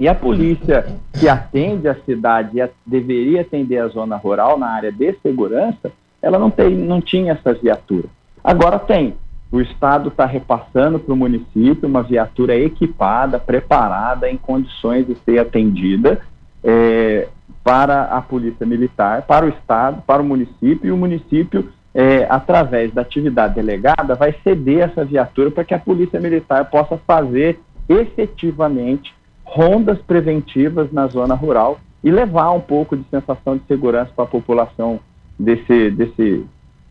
[0.01, 4.91] E a polícia que atende a cidade e deveria atender a zona rural na área
[4.91, 8.09] de segurança, ela não, tem, não tinha essa viatura.
[8.43, 9.15] Agora tem.
[9.53, 15.39] O Estado está repassando para o município uma viatura equipada, preparada, em condições de ser
[15.39, 16.19] atendida
[16.65, 17.29] é,
[17.63, 22.91] para a Polícia Militar, para o Estado, para o município, e o município, é, através
[22.95, 29.13] da atividade delegada, vai ceder essa viatura para que a Polícia Militar possa fazer efetivamente
[29.51, 34.29] rondas preventivas na zona rural e levar um pouco de sensação de segurança para a
[34.29, 35.01] população
[35.39, 36.45] desse, desse,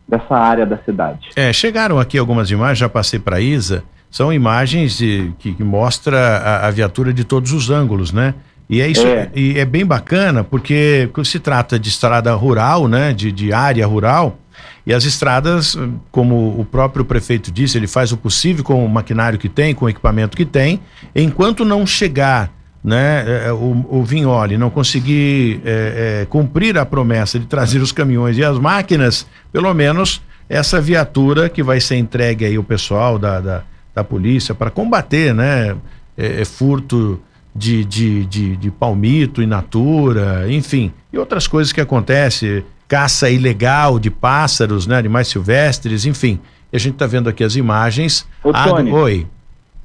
[0.07, 1.29] dessa área da cidade.
[1.35, 5.63] É, chegaram aqui algumas imagens, já passei para a Isa, são imagens de, que, que
[5.63, 8.33] mostra a, a, viatura de todos os ângulos, né?
[8.69, 9.31] E é isso, é.
[9.33, 13.13] e é bem bacana porque se trata de estrada rural, né?
[13.13, 14.37] De, de área rural,
[14.85, 15.77] e as estradas,
[16.11, 19.85] como o próprio prefeito disse, ele faz o possível com o maquinário que tem, com
[19.85, 20.79] o equipamento que tem,
[21.15, 22.51] enquanto não chegar
[22.83, 27.79] né, é, é, o, o Vignoli não conseguir é, é, cumprir a promessa de trazer
[27.79, 32.63] os caminhões e as máquinas, pelo menos essa viatura que vai ser entregue aí ao
[32.63, 35.75] pessoal da, da, da polícia para combater, né,
[36.17, 37.21] é, é, furto
[37.55, 43.99] de, de, de, de palmito in natura, enfim, e outras coisas que acontecem, caça ilegal
[43.99, 46.39] de pássaros, né, animais silvestres, enfim.
[46.73, 48.27] E a gente está vendo aqui as imagens.
[48.43, 49.27] Ô, Tony, Oi.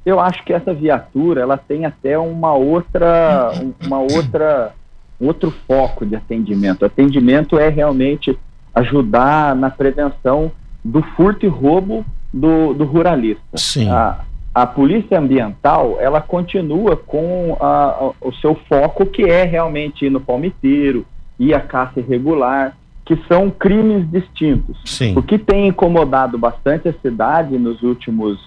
[0.03, 3.51] Eu acho que essa viatura ela tem até uma outra,
[3.85, 4.73] uma outra,
[5.19, 6.81] outro foco de atendimento.
[6.81, 8.37] O atendimento é realmente
[8.73, 10.51] ajudar na prevenção
[10.83, 13.41] do furto e roubo do, do ruralista.
[13.55, 13.89] Sim.
[13.89, 14.19] A,
[14.53, 20.09] a polícia ambiental ela continua com a, a, o seu foco que é realmente ir
[20.09, 21.05] no palmiteiro
[21.39, 24.77] e a caça irregular que são crimes distintos.
[24.83, 25.15] Sim.
[25.15, 28.39] O que tem incomodado bastante a cidade nos últimos,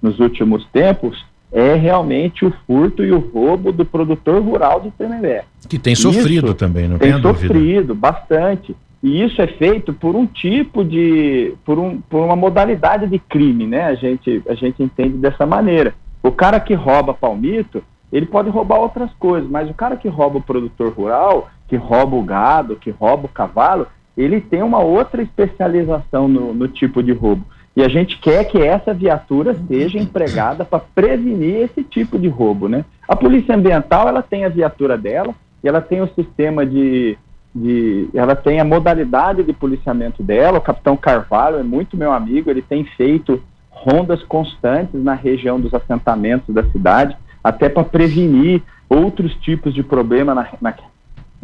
[0.00, 5.44] nos últimos tempos é realmente o furto e o roubo do produtor rural de Tremembé.
[5.68, 8.76] Que tem sofrido isso também, não tem Tem sofrido bastante.
[9.02, 13.66] E isso é feito por um tipo de, por, um, por uma modalidade de crime,
[13.66, 13.84] né?
[13.84, 15.94] A gente, a gente entende dessa maneira.
[16.22, 20.38] O cara que rouba palmito, ele pode roubar outras coisas, mas o cara que rouba
[20.38, 25.22] o produtor rural, que rouba o gado, que rouba o cavalo, ele tem uma outra
[25.22, 27.44] especialização no, no tipo de roubo.
[27.76, 32.68] E a gente quer que essa viatura seja empregada para prevenir esse tipo de roubo,
[32.68, 32.84] né?
[33.08, 37.18] A Polícia Ambiental, ela tem a viatura dela, e ela tem o sistema de,
[37.52, 42.48] de, ela tem a modalidade de policiamento dela, o Capitão Carvalho é muito meu amigo,
[42.48, 49.34] ele tem feito rondas constantes na região dos assentamentos da cidade, até para prevenir outros
[49.36, 50.74] tipos de problema na, na,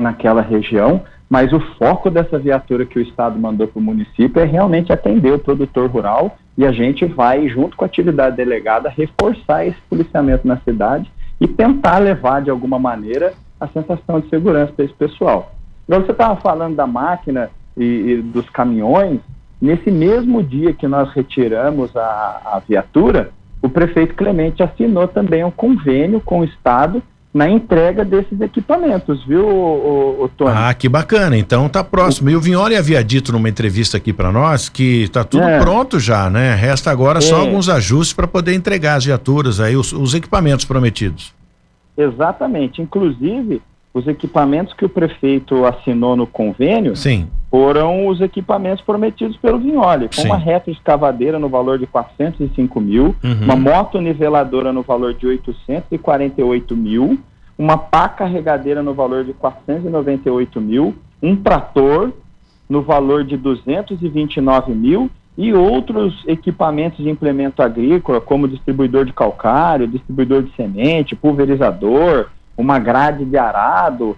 [0.01, 4.45] naquela região, mas o foco dessa viatura que o Estado mandou para o município é
[4.45, 9.65] realmente atender o produtor rural e a gente vai, junto com a atividade delegada, reforçar
[9.65, 14.85] esse policiamento na cidade e tentar levar de alguma maneira a sensação de segurança para
[14.85, 15.55] esse pessoal.
[15.89, 19.21] Você estava falando da máquina e, e dos caminhões,
[19.61, 23.31] nesse mesmo dia que nós retiramos a, a viatura,
[23.63, 27.03] o prefeito Clemente assinou também um convênio com o Estado
[27.33, 30.53] na entrega desses equipamentos, viu, o, o, Tony?
[30.53, 31.37] Ah, que bacana.
[31.37, 32.29] Então tá próximo.
[32.29, 35.61] E o Vinholi havia dito numa entrevista aqui para nós que tá tudo é.
[35.61, 36.55] pronto já, né?
[36.55, 37.23] Resta agora é.
[37.23, 41.33] só alguns ajustes para poder entregar as viaturas aí, os, os equipamentos prometidos.
[41.97, 42.83] Exatamente.
[42.83, 43.63] Inclusive,
[43.95, 47.29] os equipamentos que o prefeito assinou no convênio Sim.
[47.51, 50.29] Foram os equipamentos prometidos pelo Vinholi, com Sim.
[50.29, 53.43] uma reta escavadeira no valor de 405 mil, uhum.
[53.43, 57.19] uma moto niveladora no valor de 848 mil,
[57.59, 62.13] uma pá carregadeira no valor de 498 mil, um trator
[62.69, 69.89] no valor de 229 mil e outros equipamentos de implemento agrícola, como distribuidor de calcário,
[69.89, 74.17] distribuidor de semente, pulverizador, uma grade de arado.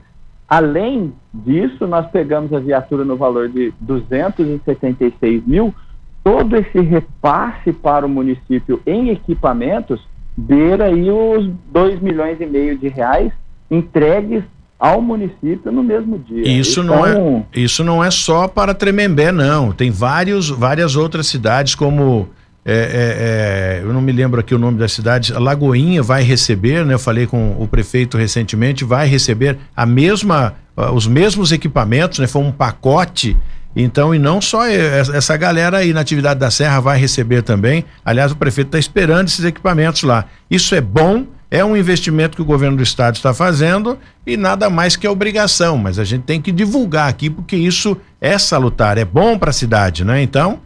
[0.52, 5.74] Além disso, nós pegamos a viatura no valor de 276 mil.
[6.22, 9.98] Todo esse repasse para o município em equipamentos
[10.36, 13.32] beira aí os 2 milhões e meio de reais
[13.70, 14.44] entregues
[14.78, 16.46] ao município no mesmo dia.
[16.46, 21.28] Isso então, não é isso não é só para Tremembé não, tem vários várias outras
[21.28, 22.28] cidades como
[22.64, 26.84] é, é, é, eu não me lembro aqui o nome da cidade, Lagoinha vai receber,
[26.84, 26.94] né?
[26.94, 30.54] Eu falei com o prefeito recentemente, vai receber a mesma,
[30.94, 32.26] os mesmos equipamentos, né?
[32.26, 33.36] Foi um pacote.
[33.74, 37.84] Então, e não só essa galera aí na atividade da Serra vai receber também.
[38.04, 40.26] Aliás, o prefeito está esperando esses equipamentos lá.
[40.50, 44.70] Isso é bom, é um investimento que o governo do estado está fazendo e nada
[44.70, 49.04] mais que obrigação, mas a gente tem que divulgar aqui porque isso é salutar, é
[49.04, 50.22] bom para a cidade, né?
[50.22, 50.60] Então,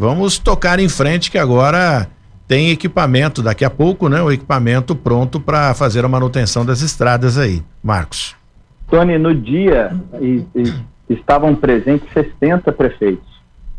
[0.00, 2.08] Vamos tocar em frente que agora
[2.48, 4.22] tem equipamento daqui a pouco, né?
[4.22, 7.62] O equipamento pronto para fazer a manutenção das estradas aí.
[7.82, 8.34] Marcos.
[8.88, 10.74] Tony, no dia e, e,
[11.10, 13.28] estavam presentes 60 prefeitos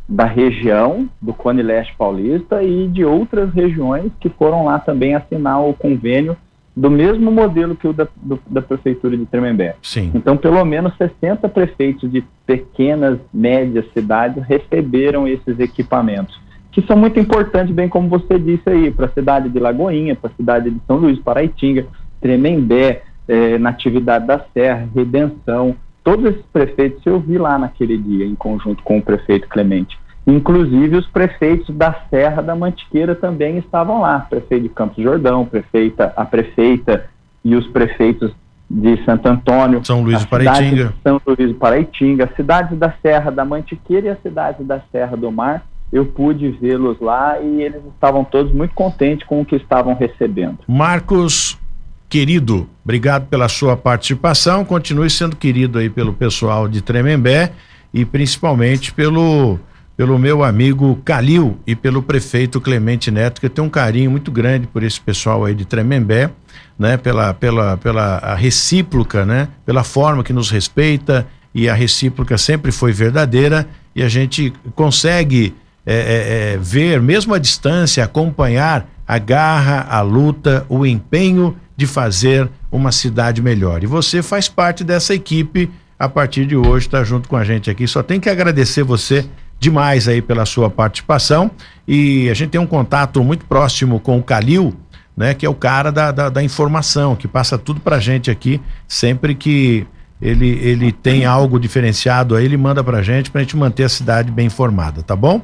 [0.08, 5.60] da região do Cone Leste Paulista e de outras regiões que foram lá também assinar
[5.60, 6.38] o convênio
[6.76, 9.76] do mesmo modelo que o da, do, da prefeitura de Tremembé.
[9.82, 10.12] Sim.
[10.16, 16.40] Então, pelo menos 60 prefeitos de pequenas, médias cidades receberam esses equipamentos,
[16.72, 20.30] que são muito importantes, bem como você disse aí, para a cidade de Lagoinha, para
[20.30, 21.86] a cidade de São Luís, Paraitinga,
[22.22, 28.36] Tremembé, eh, Natividade da Serra, Redenção, todos esses prefeitos eu vi lá naquele dia, em
[28.36, 30.00] conjunto com o prefeito Clemente.
[30.26, 36.14] Inclusive os prefeitos da Serra da Mantiqueira também estavam lá, prefeito de Campos Jordão, prefeita,
[36.16, 37.06] a prefeita
[37.44, 38.32] e os prefeitos
[38.70, 43.32] de Santo Antônio, São Luís do Paraitinga, São Luís do Paraitinga, a cidade da Serra
[43.32, 45.66] da Mantiqueira e a cidade da Serra do Mar.
[45.92, 50.60] Eu pude vê-los lá e eles estavam todos muito contentes com o que estavam recebendo.
[50.66, 51.60] Marcos,
[52.08, 54.64] querido, obrigado pela sua participação.
[54.64, 57.52] Continue sendo querido aí pelo pessoal de Tremembé
[57.94, 59.60] e principalmente pelo
[59.96, 64.68] pelo meu amigo Calil e pelo prefeito Clemente Neto, que tem um carinho muito grande
[64.68, 66.30] por esse pessoal aí de Tremembé,
[66.78, 66.98] né?
[66.98, 69.48] Pela, pela, pela recíproca, né?
[69.66, 75.54] Pela forma que nos respeita e a recíproca sempre foi verdadeira e a gente consegue
[75.86, 81.86] é, é, é, ver, mesmo à distância, acompanhar a garra, a luta, o empenho de
[81.86, 83.84] fazer uma cidade melhor.
[83.84, 85.70] E você faz parte dessa equipe
[86.00, 87.88] a partir de hoje, está junto com a gente aqui.
[87.88, 89.26] Só tem que agradecer você
[89.62, 91.52] demais aí pela sua participação
[91.88, 94.74] e a gente tem um contato muito próximo com o Calil,
[95.16, 98.60] né, que é o cara da, da, da informação, que passa tudo pra gente aqui,
[98.88, 99.86] sempre que
[100.20, 104.32] ele, ele tem algo diferenciado aí, ele manda pra gente, pra gente manter a cidade
[104.32, 105.42] bem informada, tá bom?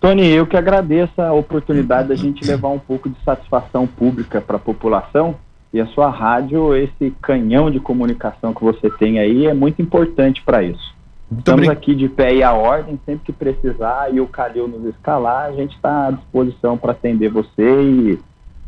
[0.00, 4.56] Tony, eu que agradeço a oportunidade da gente levar um pouco de satisfação pública para
[4.56, 5.36] a população
[5.72, 10.42] e a sua rádio, esse canhão de comunicação que você tem aí é muito importante
[10.44, 10.95] para isso.
[11.30, 14.84] Muito Estamos aqui de pé e a ordem, sempre que precisar e o Calil nos
[14.94, 18.18] escalar, a gente está à disposição para atender você e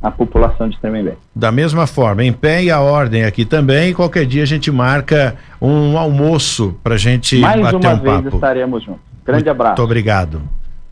[0.03, 1.17] a população de Tremembé.
[1.35, 5.37] Da mesma forma, em pé e a ordem aqui também, qualquer dia a gente marca
[5.61, 8.37] um almoço para a gente Mais bater uma um vez papo.
[8.37, 9.03] estaremos juntos.
[9.25, 9.71] Grande muito, abraço.
[9.73, 10.43] Muito obrigado.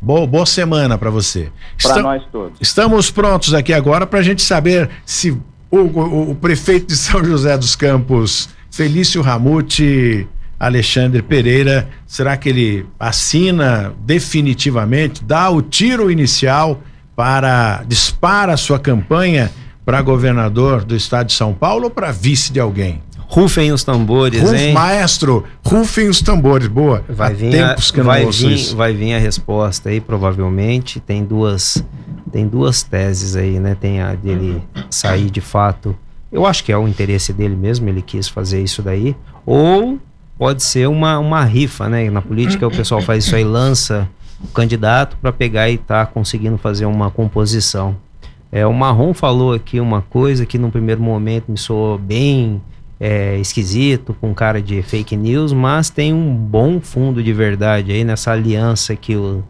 [0.00, 1.50] Boa, boa semana para você.
[1.82, 2.58] Para nós todos.
[2.60, 5.30] Estamos prontos aqui agora para a gente saber se
[5.70, 10.28] o, o, o prefeito de São José dos Campos, Felício Ramute,
[10.58, 16.80] Alexandre Pereira, será que ele assina definitivamente, dá o tiro inicial
[17.14, 19.50] para dispara a sua campanha
[19.84, 23.00] para governador do estado de São Paulo ou para vice de alguém?
[23.28, 24.72] Rufem os tambores, Ruf, hein?
[24.72, 27.04] Maestro, rufem os tambores, boa.
[27.08, 28.76] Vai vir tempos a, que eu vai não vir, isso.
[28.76, 31.00] Vai vir a resposta aí, provavelmente.
[31.00, 31.84] Tem duas,
[32.30, 33.76] tem duas teses aí, né?
[33.78, 35.96] Tem a dele sair de fato.
[36.30, 39.16] Eu acho que é o interesse dele mesmo, ele quis fazer isso daí.
[39.44, 39.98] Ou
[40.38, 42.10] pode ser uma, uma rifa, né?
[42.10, 44.08] Na política o pessoal faz isso aí, lança
[44.42, 47.96] o candidato para pegar e tá conseguindo fazer uma composição.
[48.52, 52.60] É, o Marrom falou aqui uma coisa que no primeiro momento me soou bem
[53.00, 58.04] é, esquisito, com cara de fake news, mas tem um bom fundo de verdade aí
[58.04, 59.42] nessa aliança que o,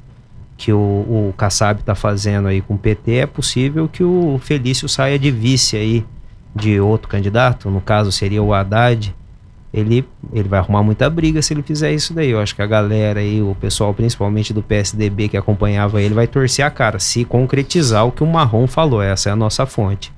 [0.57, 3.17] que o, o Kassab está fazendo aí com o PT.
[3.17, 6.05] É possível que o Felício saia de vice aí
[6.55, 9.15] de outro candidato, no caso seria o Haddad
[9.77, 12.31] ele, ele vai arrumar muita briga se ele fizer isso daí.
[12.31, 16.27] Eu acho que a galera aí, o pessoal principalmente do PSDB que acompanhava ele, vai
[16.27, 19.03] torcer a cara, se concretizar o que o Marrom falou.
[19.03, 20.11] Essa é a nossa fonte.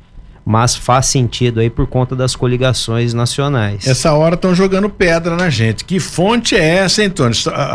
[0.44, 3.86] Mas faz sentido aí por conta das coligações nacionais.
[3.86, 5.84] Essa hora estão jogando pedra na gente.
[5.84, 7.12] Que fonte é essa, hein?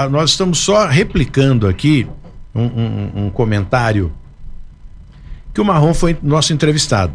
[0.10, 2.08] Nós estamos só replicando aqui
[2.56, 4.12] um, um, um comentário
[5.54, 7.14] que o Marrom foi nosso entrevistado.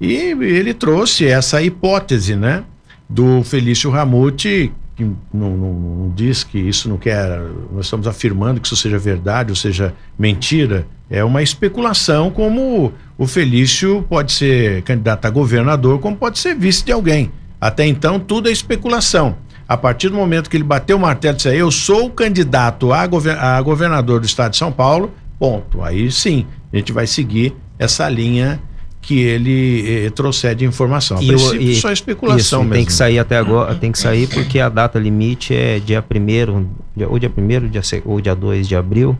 [0.00, 2.64] E ele trouxe essa hipótese, né?
[3.08, 7.40] Do Felício Ramute, que não, não, não, diz que isso não quer.
[7.72, 10.86] Nós estamos afirmando que isso seja verdade ou seja mentira.
[11.10, 16.84] É uma especulação, como o Felício pode ser candidato a governador, como pode ser vice
[16.84, 17.30] de alguém.
[17.60, 19.36] Até então, tudo é especulação.
[19.66, 22.92] A partir do momento que ele bateu o martelo e disse: Eu sou o candidato
[22.92, 25.82] a, a governador do estado de São Paulo, ponto.
[25.82, 28.60] Aí sim, a gente vai seguir essa linha
[29.06, 31.18] que ele eh, trouxer de informação.
[31.18, 32.74] A e princípio, e, só especulação isso, mesmo.
[32.74, 37.06] Tem que sair até agora, tem que sair porque a data limite é dia 1
[37.08, 39.18] ou dia 1 dia, ou dia 2 de abril.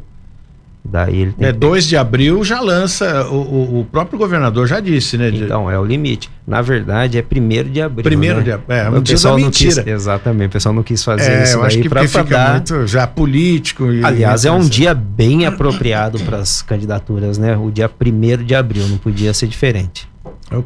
[0.86, 5.16] Daí ele tem é, 2 de abril já lança, o, o, próprio governador já disse,
[5.16, 5.30] né?
[5.32, 6.30] Então, é o limite.
[6.46, 8.04] Na verdade, é 1 de abril.
[8.04, 8.42] Primeiro né?
[8.42, 8.76] de abril.
[8.76, 11.80] É, o pessoal não quis, exatamente, o pessoal não quis fazer é, isso eu acho
[11.80, 12.52] que pra, fica dar...
[12.52, 13.90] muito já político.
[13.90, 17.56] E, Aliás, é um dia bem apropriado para as candidaturas, né?
[17.56, 20.06] O dia 1 de abril, não podia ser diferente.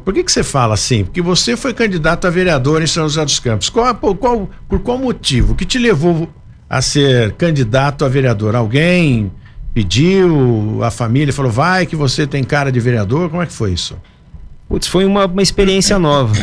[0.03, 1.05] Por que, que você fala assim?
[1.05, 3.69] Porque você foi candidato a vereador em São José dos Campos.
[3.69, 5.53] Qual, por, qual, por qual motivo?
[5.53, 6.29] O que te levou
[6.69, 8.55] a ser candidato a vereador?
[8.55, 9.31] Alguém
[9.73, 13.29] pediu, a família falou, vai que você tem cara de vereador?
[13.29, 13.97] Como é que foi isso?
[14.67, 16.35] Putz, foi uma, uma experiência nova.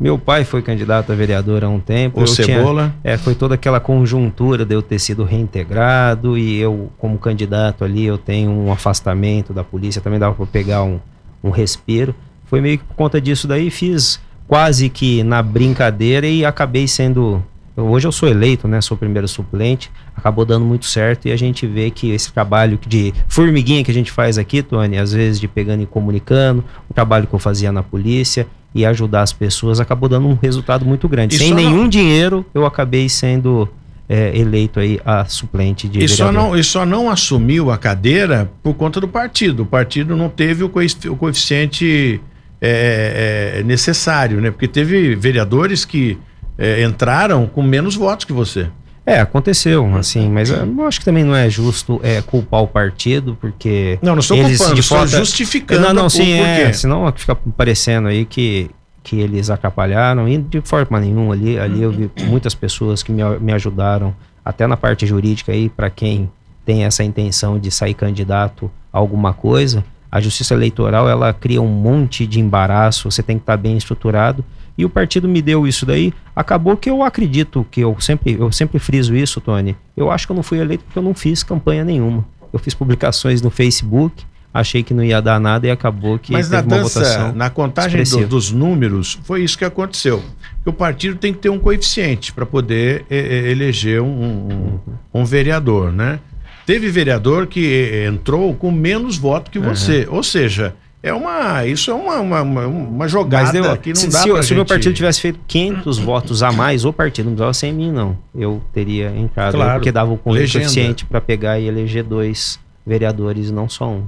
[0.00, 2.22] Meu pai foi candidato a vereador há um tempo.
[2.22, 2.94] O Cebola?
[3.02, 7.84] Tinha, é, foi toda aquela conjuntura de eu ter sido reintegrado e eu, como candidato
[7.84, 11.00] ali, eu tenho um afastamento da polícia, também dava para pegar um,
[11.42, 12.14] um respiro.
[12.46, 17.42] Foi meio que por conta disso daí, fiz quase que na brincadeira e acabei sendo
[17.82, 18.80] Hoje eu sou eleito, né?
[18.80, 19.90] Sou o primeiro suplente.
[20.16, 23.94] Acabou dando muito certo e a gente vê que esse trabalho de formiguinha que a
[23.94, 27.70] gente faz aqui, Tony, às vezes de pegando e comunicando, o trabalho que eu fazia
[27.70, 31.36] na polícia e ajudar as pessoas, acabou dando um resultado muito grande.
[31.36, 31.88] E Sem nenhum não...
[31.88, 33.68] dinheiro, eu acabei sendo
[34.08, 38.50] é, eleito aí a suplente de e só não E só não assumiu a cadeira
[38.62, 39.62] por conta do partido.
[39.62, 42.20] O partido não teve o, coeficiente
[42.60, 44.50] é, é, necessário, né?
[44.50, 46.18] Porque teve vereadores que
[46.58, 48.68] é, entraram com menos votos que você.
[49.06, 53.38] É, aconteceu, assim, mas eu acho que também não é justo é, culpar o partido,
[53.40, 53.98] porque.
[54.02, 55.80] Não, não estou eles, culpando, estou justificando.
[55.80, 58.70] Não, não, sim, é, senão fica parecendo aí que,
[59.02, 61.58] que eles atrapalharam, e de forma nenhuma ali.
[61.58, 65.88] Ali eu vi muitas pessoas que me, me ajudaram, até na parte jurídica aí, para
[65.88, 66.30] quem
[66.66, 69.82] tem essa intenção de sair candidato a alguma coisa.
[70.12, 74.44] A justiça eleitoral ela cria um monte de embaraço, você tem que estar bem estruturado
[74.78, 76.14] e o partido me deu isso daí.
[76.36, 79.76] Acabou que eu acredito que eu sempre, eu sempre friso isso, Tony.
[79.96, 82.24] Eu acho que eu não fui eleito porque eu não fiz campanha nenhuma.
[82.52, 84.24] Eu fiz publicações no Facebook,
[84.54, 88.28] achei que não ia dar nada e acabou que Mas na dança, na contagem do,
[88.28, 90.22] dos números, foi isso que aconteceu.
[90.64, 94.80] o partido tem que ter um coeficiente para poder eleger um, um,
[95.12, 96.20] um, vereador, né?
[96.64, 100.16] Teve vereador que entrou com menos voto que você, uhum.
[100.16, 104.18] ou seja, é uma, isso é uma, uma, uma jogada deu, que não se, dá
[104.18, 104.52] se, pra se gente...
[104.52, 107.72] o meu partido tivesse feito 500 votos a mais, o partido não precisava ser em
[107.72, 108.18] mim, não.
[108.34, 113.68] Eu teria entrado, claro, porque dava o coeficiente para pegar e eleger dois vereadores, não
[113.68, 114.06] só um.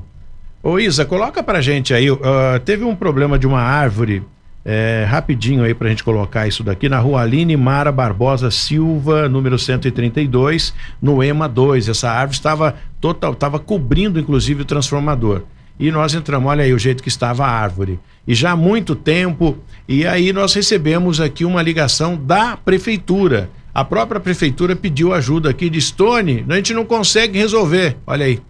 [0.63, 2.19] Ô Isa, coloca pra gente aí, uh,
[2.65, 4.25] teve um problema de uma árvore,
[4.65, 9.59] é, rapidinho aí pra gente colocar isso daqui, na rua Aline Mara Barbosa Silva, número
[9.59, 11.89] 132, no EMA 2.
[11.89, 15.45] Essa árvore estava total, estava cobrindo inclusive o transformador
[15.81, 17.99] e nós entramos, olha aí o jeito que estava a árvore.
[18.29, 19.57] E já há muito tempo,
[19.89, 23.49] e aí nós recebemos aqui uma ligação da prefeitura.
[23.75, 27.97] A própria prefeitura pediu ajuda aqui de Stone, a gente não consegue resolver.
[28.07, 28.43] Olha aí.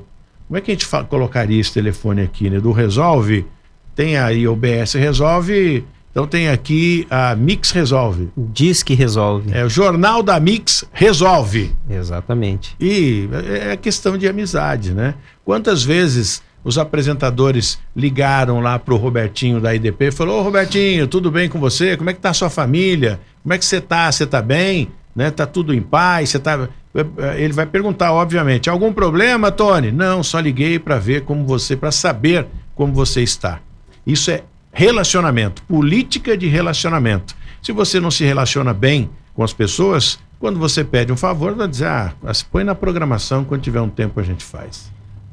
[0.51, 2.59] como é que a gente colocaria esse telefone aqui, né?
[2.59, 3.47] Do Resolve,
[3.95, 8.31] tem aí o BS Resolve Então tem aqui a Mix Resolve.
[8.37, 9.53] Diz que resolve.
[9.53, 11.73] É o Jornal da Mix Resolve.
[11.89, 12.75] Exatamente.
[12.81, 13.29] E
[13.63, 15.15] é questão de amizade, né?
[15.45, 21.31] Quantas vezes os apresentadores ligaram lá pro Robertinho da IDP e falou: Ô Robertinho, tudo
[21.31, 21.97] bem com você?
[21.97, 23.21] Como é que tá a sua família?
[23.45, 24.11] Como é que você tá?
[24.11, 24.91] Você tá bem?
[25.15, 25.31] Né?
[25.31, 26.31] Tá tudo em paz?
[26.31, 26.69] Você tá.
[27.37, 29.93] Ele vai perguntar, obviamente, algum problema, Tony?
[29.93, 33.61] Não, só liguei para ver como você, para saber como você está.
[34.07, 37.37] Isso é relacionamento, política de relacionamento.
[37.63, 41.69] Se você não se relaciona bem com as pessoas, quando você pede um favor, vai
[41.69, 42.13] dizer, ah,
[42.51, 44.91] põe na programação, quando tiver um tempo a gente faz.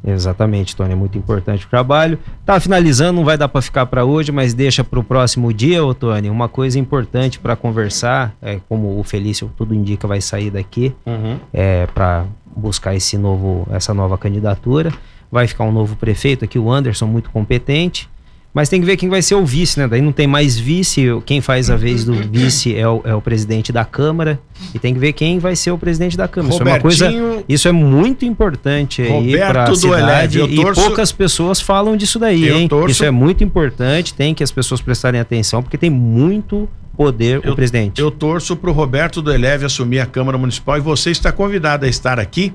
[0.10, 2.18] Exatamente, Tony, é muito importante o trabalho.
[2.46, 5.84] Tá finalizando, não vai dar para ficar para hoje, mas deixa para o próximo dia,
[5.84, 10.50] ô Tony, uma coisa importante para conversar, é como o Felício tudo indica vai sair
[10.50, 11.38] daqui, uhum.
[11.54, 14.94] é para buscar esse novo, essa nova candidatura.
[15.30, 18.10] Vai ficar um novo prefeito aqui, o Anderson, muito competente.
[18.54, 19.88] Mas tem que ver quem vai ser o vice, né?
[19.88, 23.22] Daí não tem mais vice, quem faz a vez do vice é o, é o
[23.22, 24.40] presidente da Câmara.
[24.74, 26.56] E tem que ver quem vai ser o presidente da Câmara.
[26.56, 27.14] Isso é uma coisa.
[27.48, 30.42] Isso é muito importante aí para a cidade.
[30.42, 32.68] e torço, poucas pessoas falam disso daí, hein?
[32.68, 36.68] Torço, isso é muito importante, tem que as pessoas prestarem atenção, porque tem muito
[36.98, 38.02] poder eu, o presidente.
[38.02, 41.86] Eu torço para o Roberto do Eleve assumir a Câmara Municipal e você está convidado
[41.86, 42.52] a estar aqui.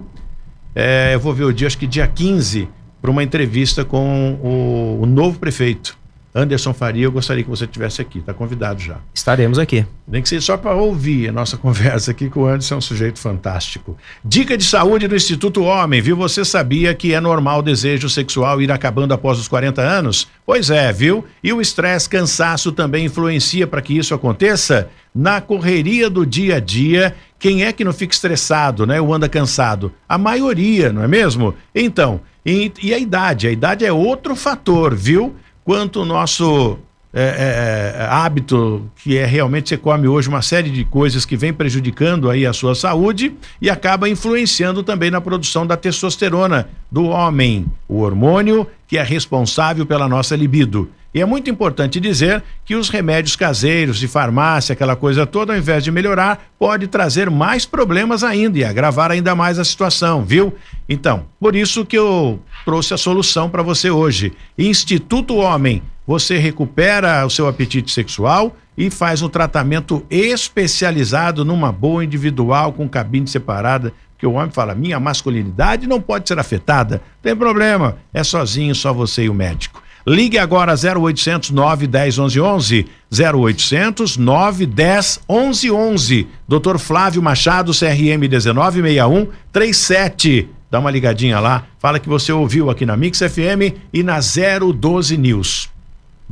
[0.75, 2.69] É, eu vou ver o dia, acho que dia 15
[3.03, 6.01] para uma entrevista com o, o, novo prefeito.
[6.35, 8.99] Anderson Faria, eu gostaria que você estivesse aqui, está convidado já.
[9.13, 9.85] Estaremos aqui.
[10.09, 12.81] Nem que seja só para ouvir a nossa conversa aqui, que o Anderson é um
[12.81, 13.99] sujeito fantástico.
[14.25, 16.17] Dica de saúde do Instituto Homem, viu?
[16.17, 20.27] Você sabia que é normal o desejo sexual ir acabando após os 40 anos?
[20.47, 21.23] Pois é, viu?
[21.43, 24.89] E o estresse, cansaço também influencia para que isso aconteça?
[25.15, 28.99] Na correria do dia a dia, quem é que não fica estressado, né?
[28.99, 29.93] Ou anda cansado?
[30.09, 31.55] A maioria, não é mesmo?
[31.75, 33.49] Então, e, e a idade?
[33.49, 35.35] A idade é outro fator, viu?
[35.65, 36.79] Quanto o nosso
[37.15, 41.53] é, é, hábito que é realmente você come hoje uma série de coisas que vem
[41.53, 47.67] prejudicando aí a sua saúde e acaba influenciando também na produção da testosterona do homem,
[47.87, 50.89] o hormônio que é responsável pela nossa libido.
[51.15, 55.59] E é muito importante dizer que os remédios caseiros de farmácia, aquela coisa toda, ao
[55.59, 60.55] invés de melhorar, pode trazer mais problemas ainda e agravar ainda mais a situação, viu?
[60.89, 64.33] Então, por isso que eu trouxe a solução para você hoje.
[64.57, 72.05] Instituto Homem, você recupera o seu apetite sexual e faz um tratamento especializado numa boa
[72.05, 73.93] individual com cabine separada
[74.23, 77.03] que o homem fala: minha masculinidade não pode ser afetada.
[77.21, 79.83] Tem problema, é sozinho, só você e o médico.
[80.07, 82.87] Ligue agora 0800 910 1111.
[83.13, 86.29] 0800 910 1111.
[86.49, 86.79] Dr.
[86.79, 90.49] Flávio Machado, CRM 1961 37.
[90.71, 95.19] Dá uma ligadinha lá, fala que você ouviu aqui na Mix FM e na 012
[95.19, 95.72] News.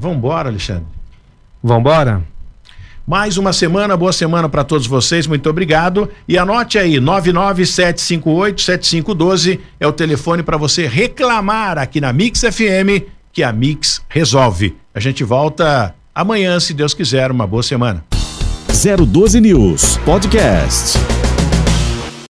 [0.00, 0.86] Vambora, Alexandre.
[1.62, 2.24] Vambora?
[3.06, 6.08] Mais uma semana, boa semana para todos vocês, muito obrigado.
[6.26, 13.42] E anote aí, 997587512 é o telefone para você reclamar aqui na Mix FM que
[13.42, 14.74] a Mix resolve.
[14.94, 17.30] A gente volta amanhã, se Deus quiser.
[17.30, 18.02] Uma boa semana.
[18.68, 21.09] 012 News Podcast.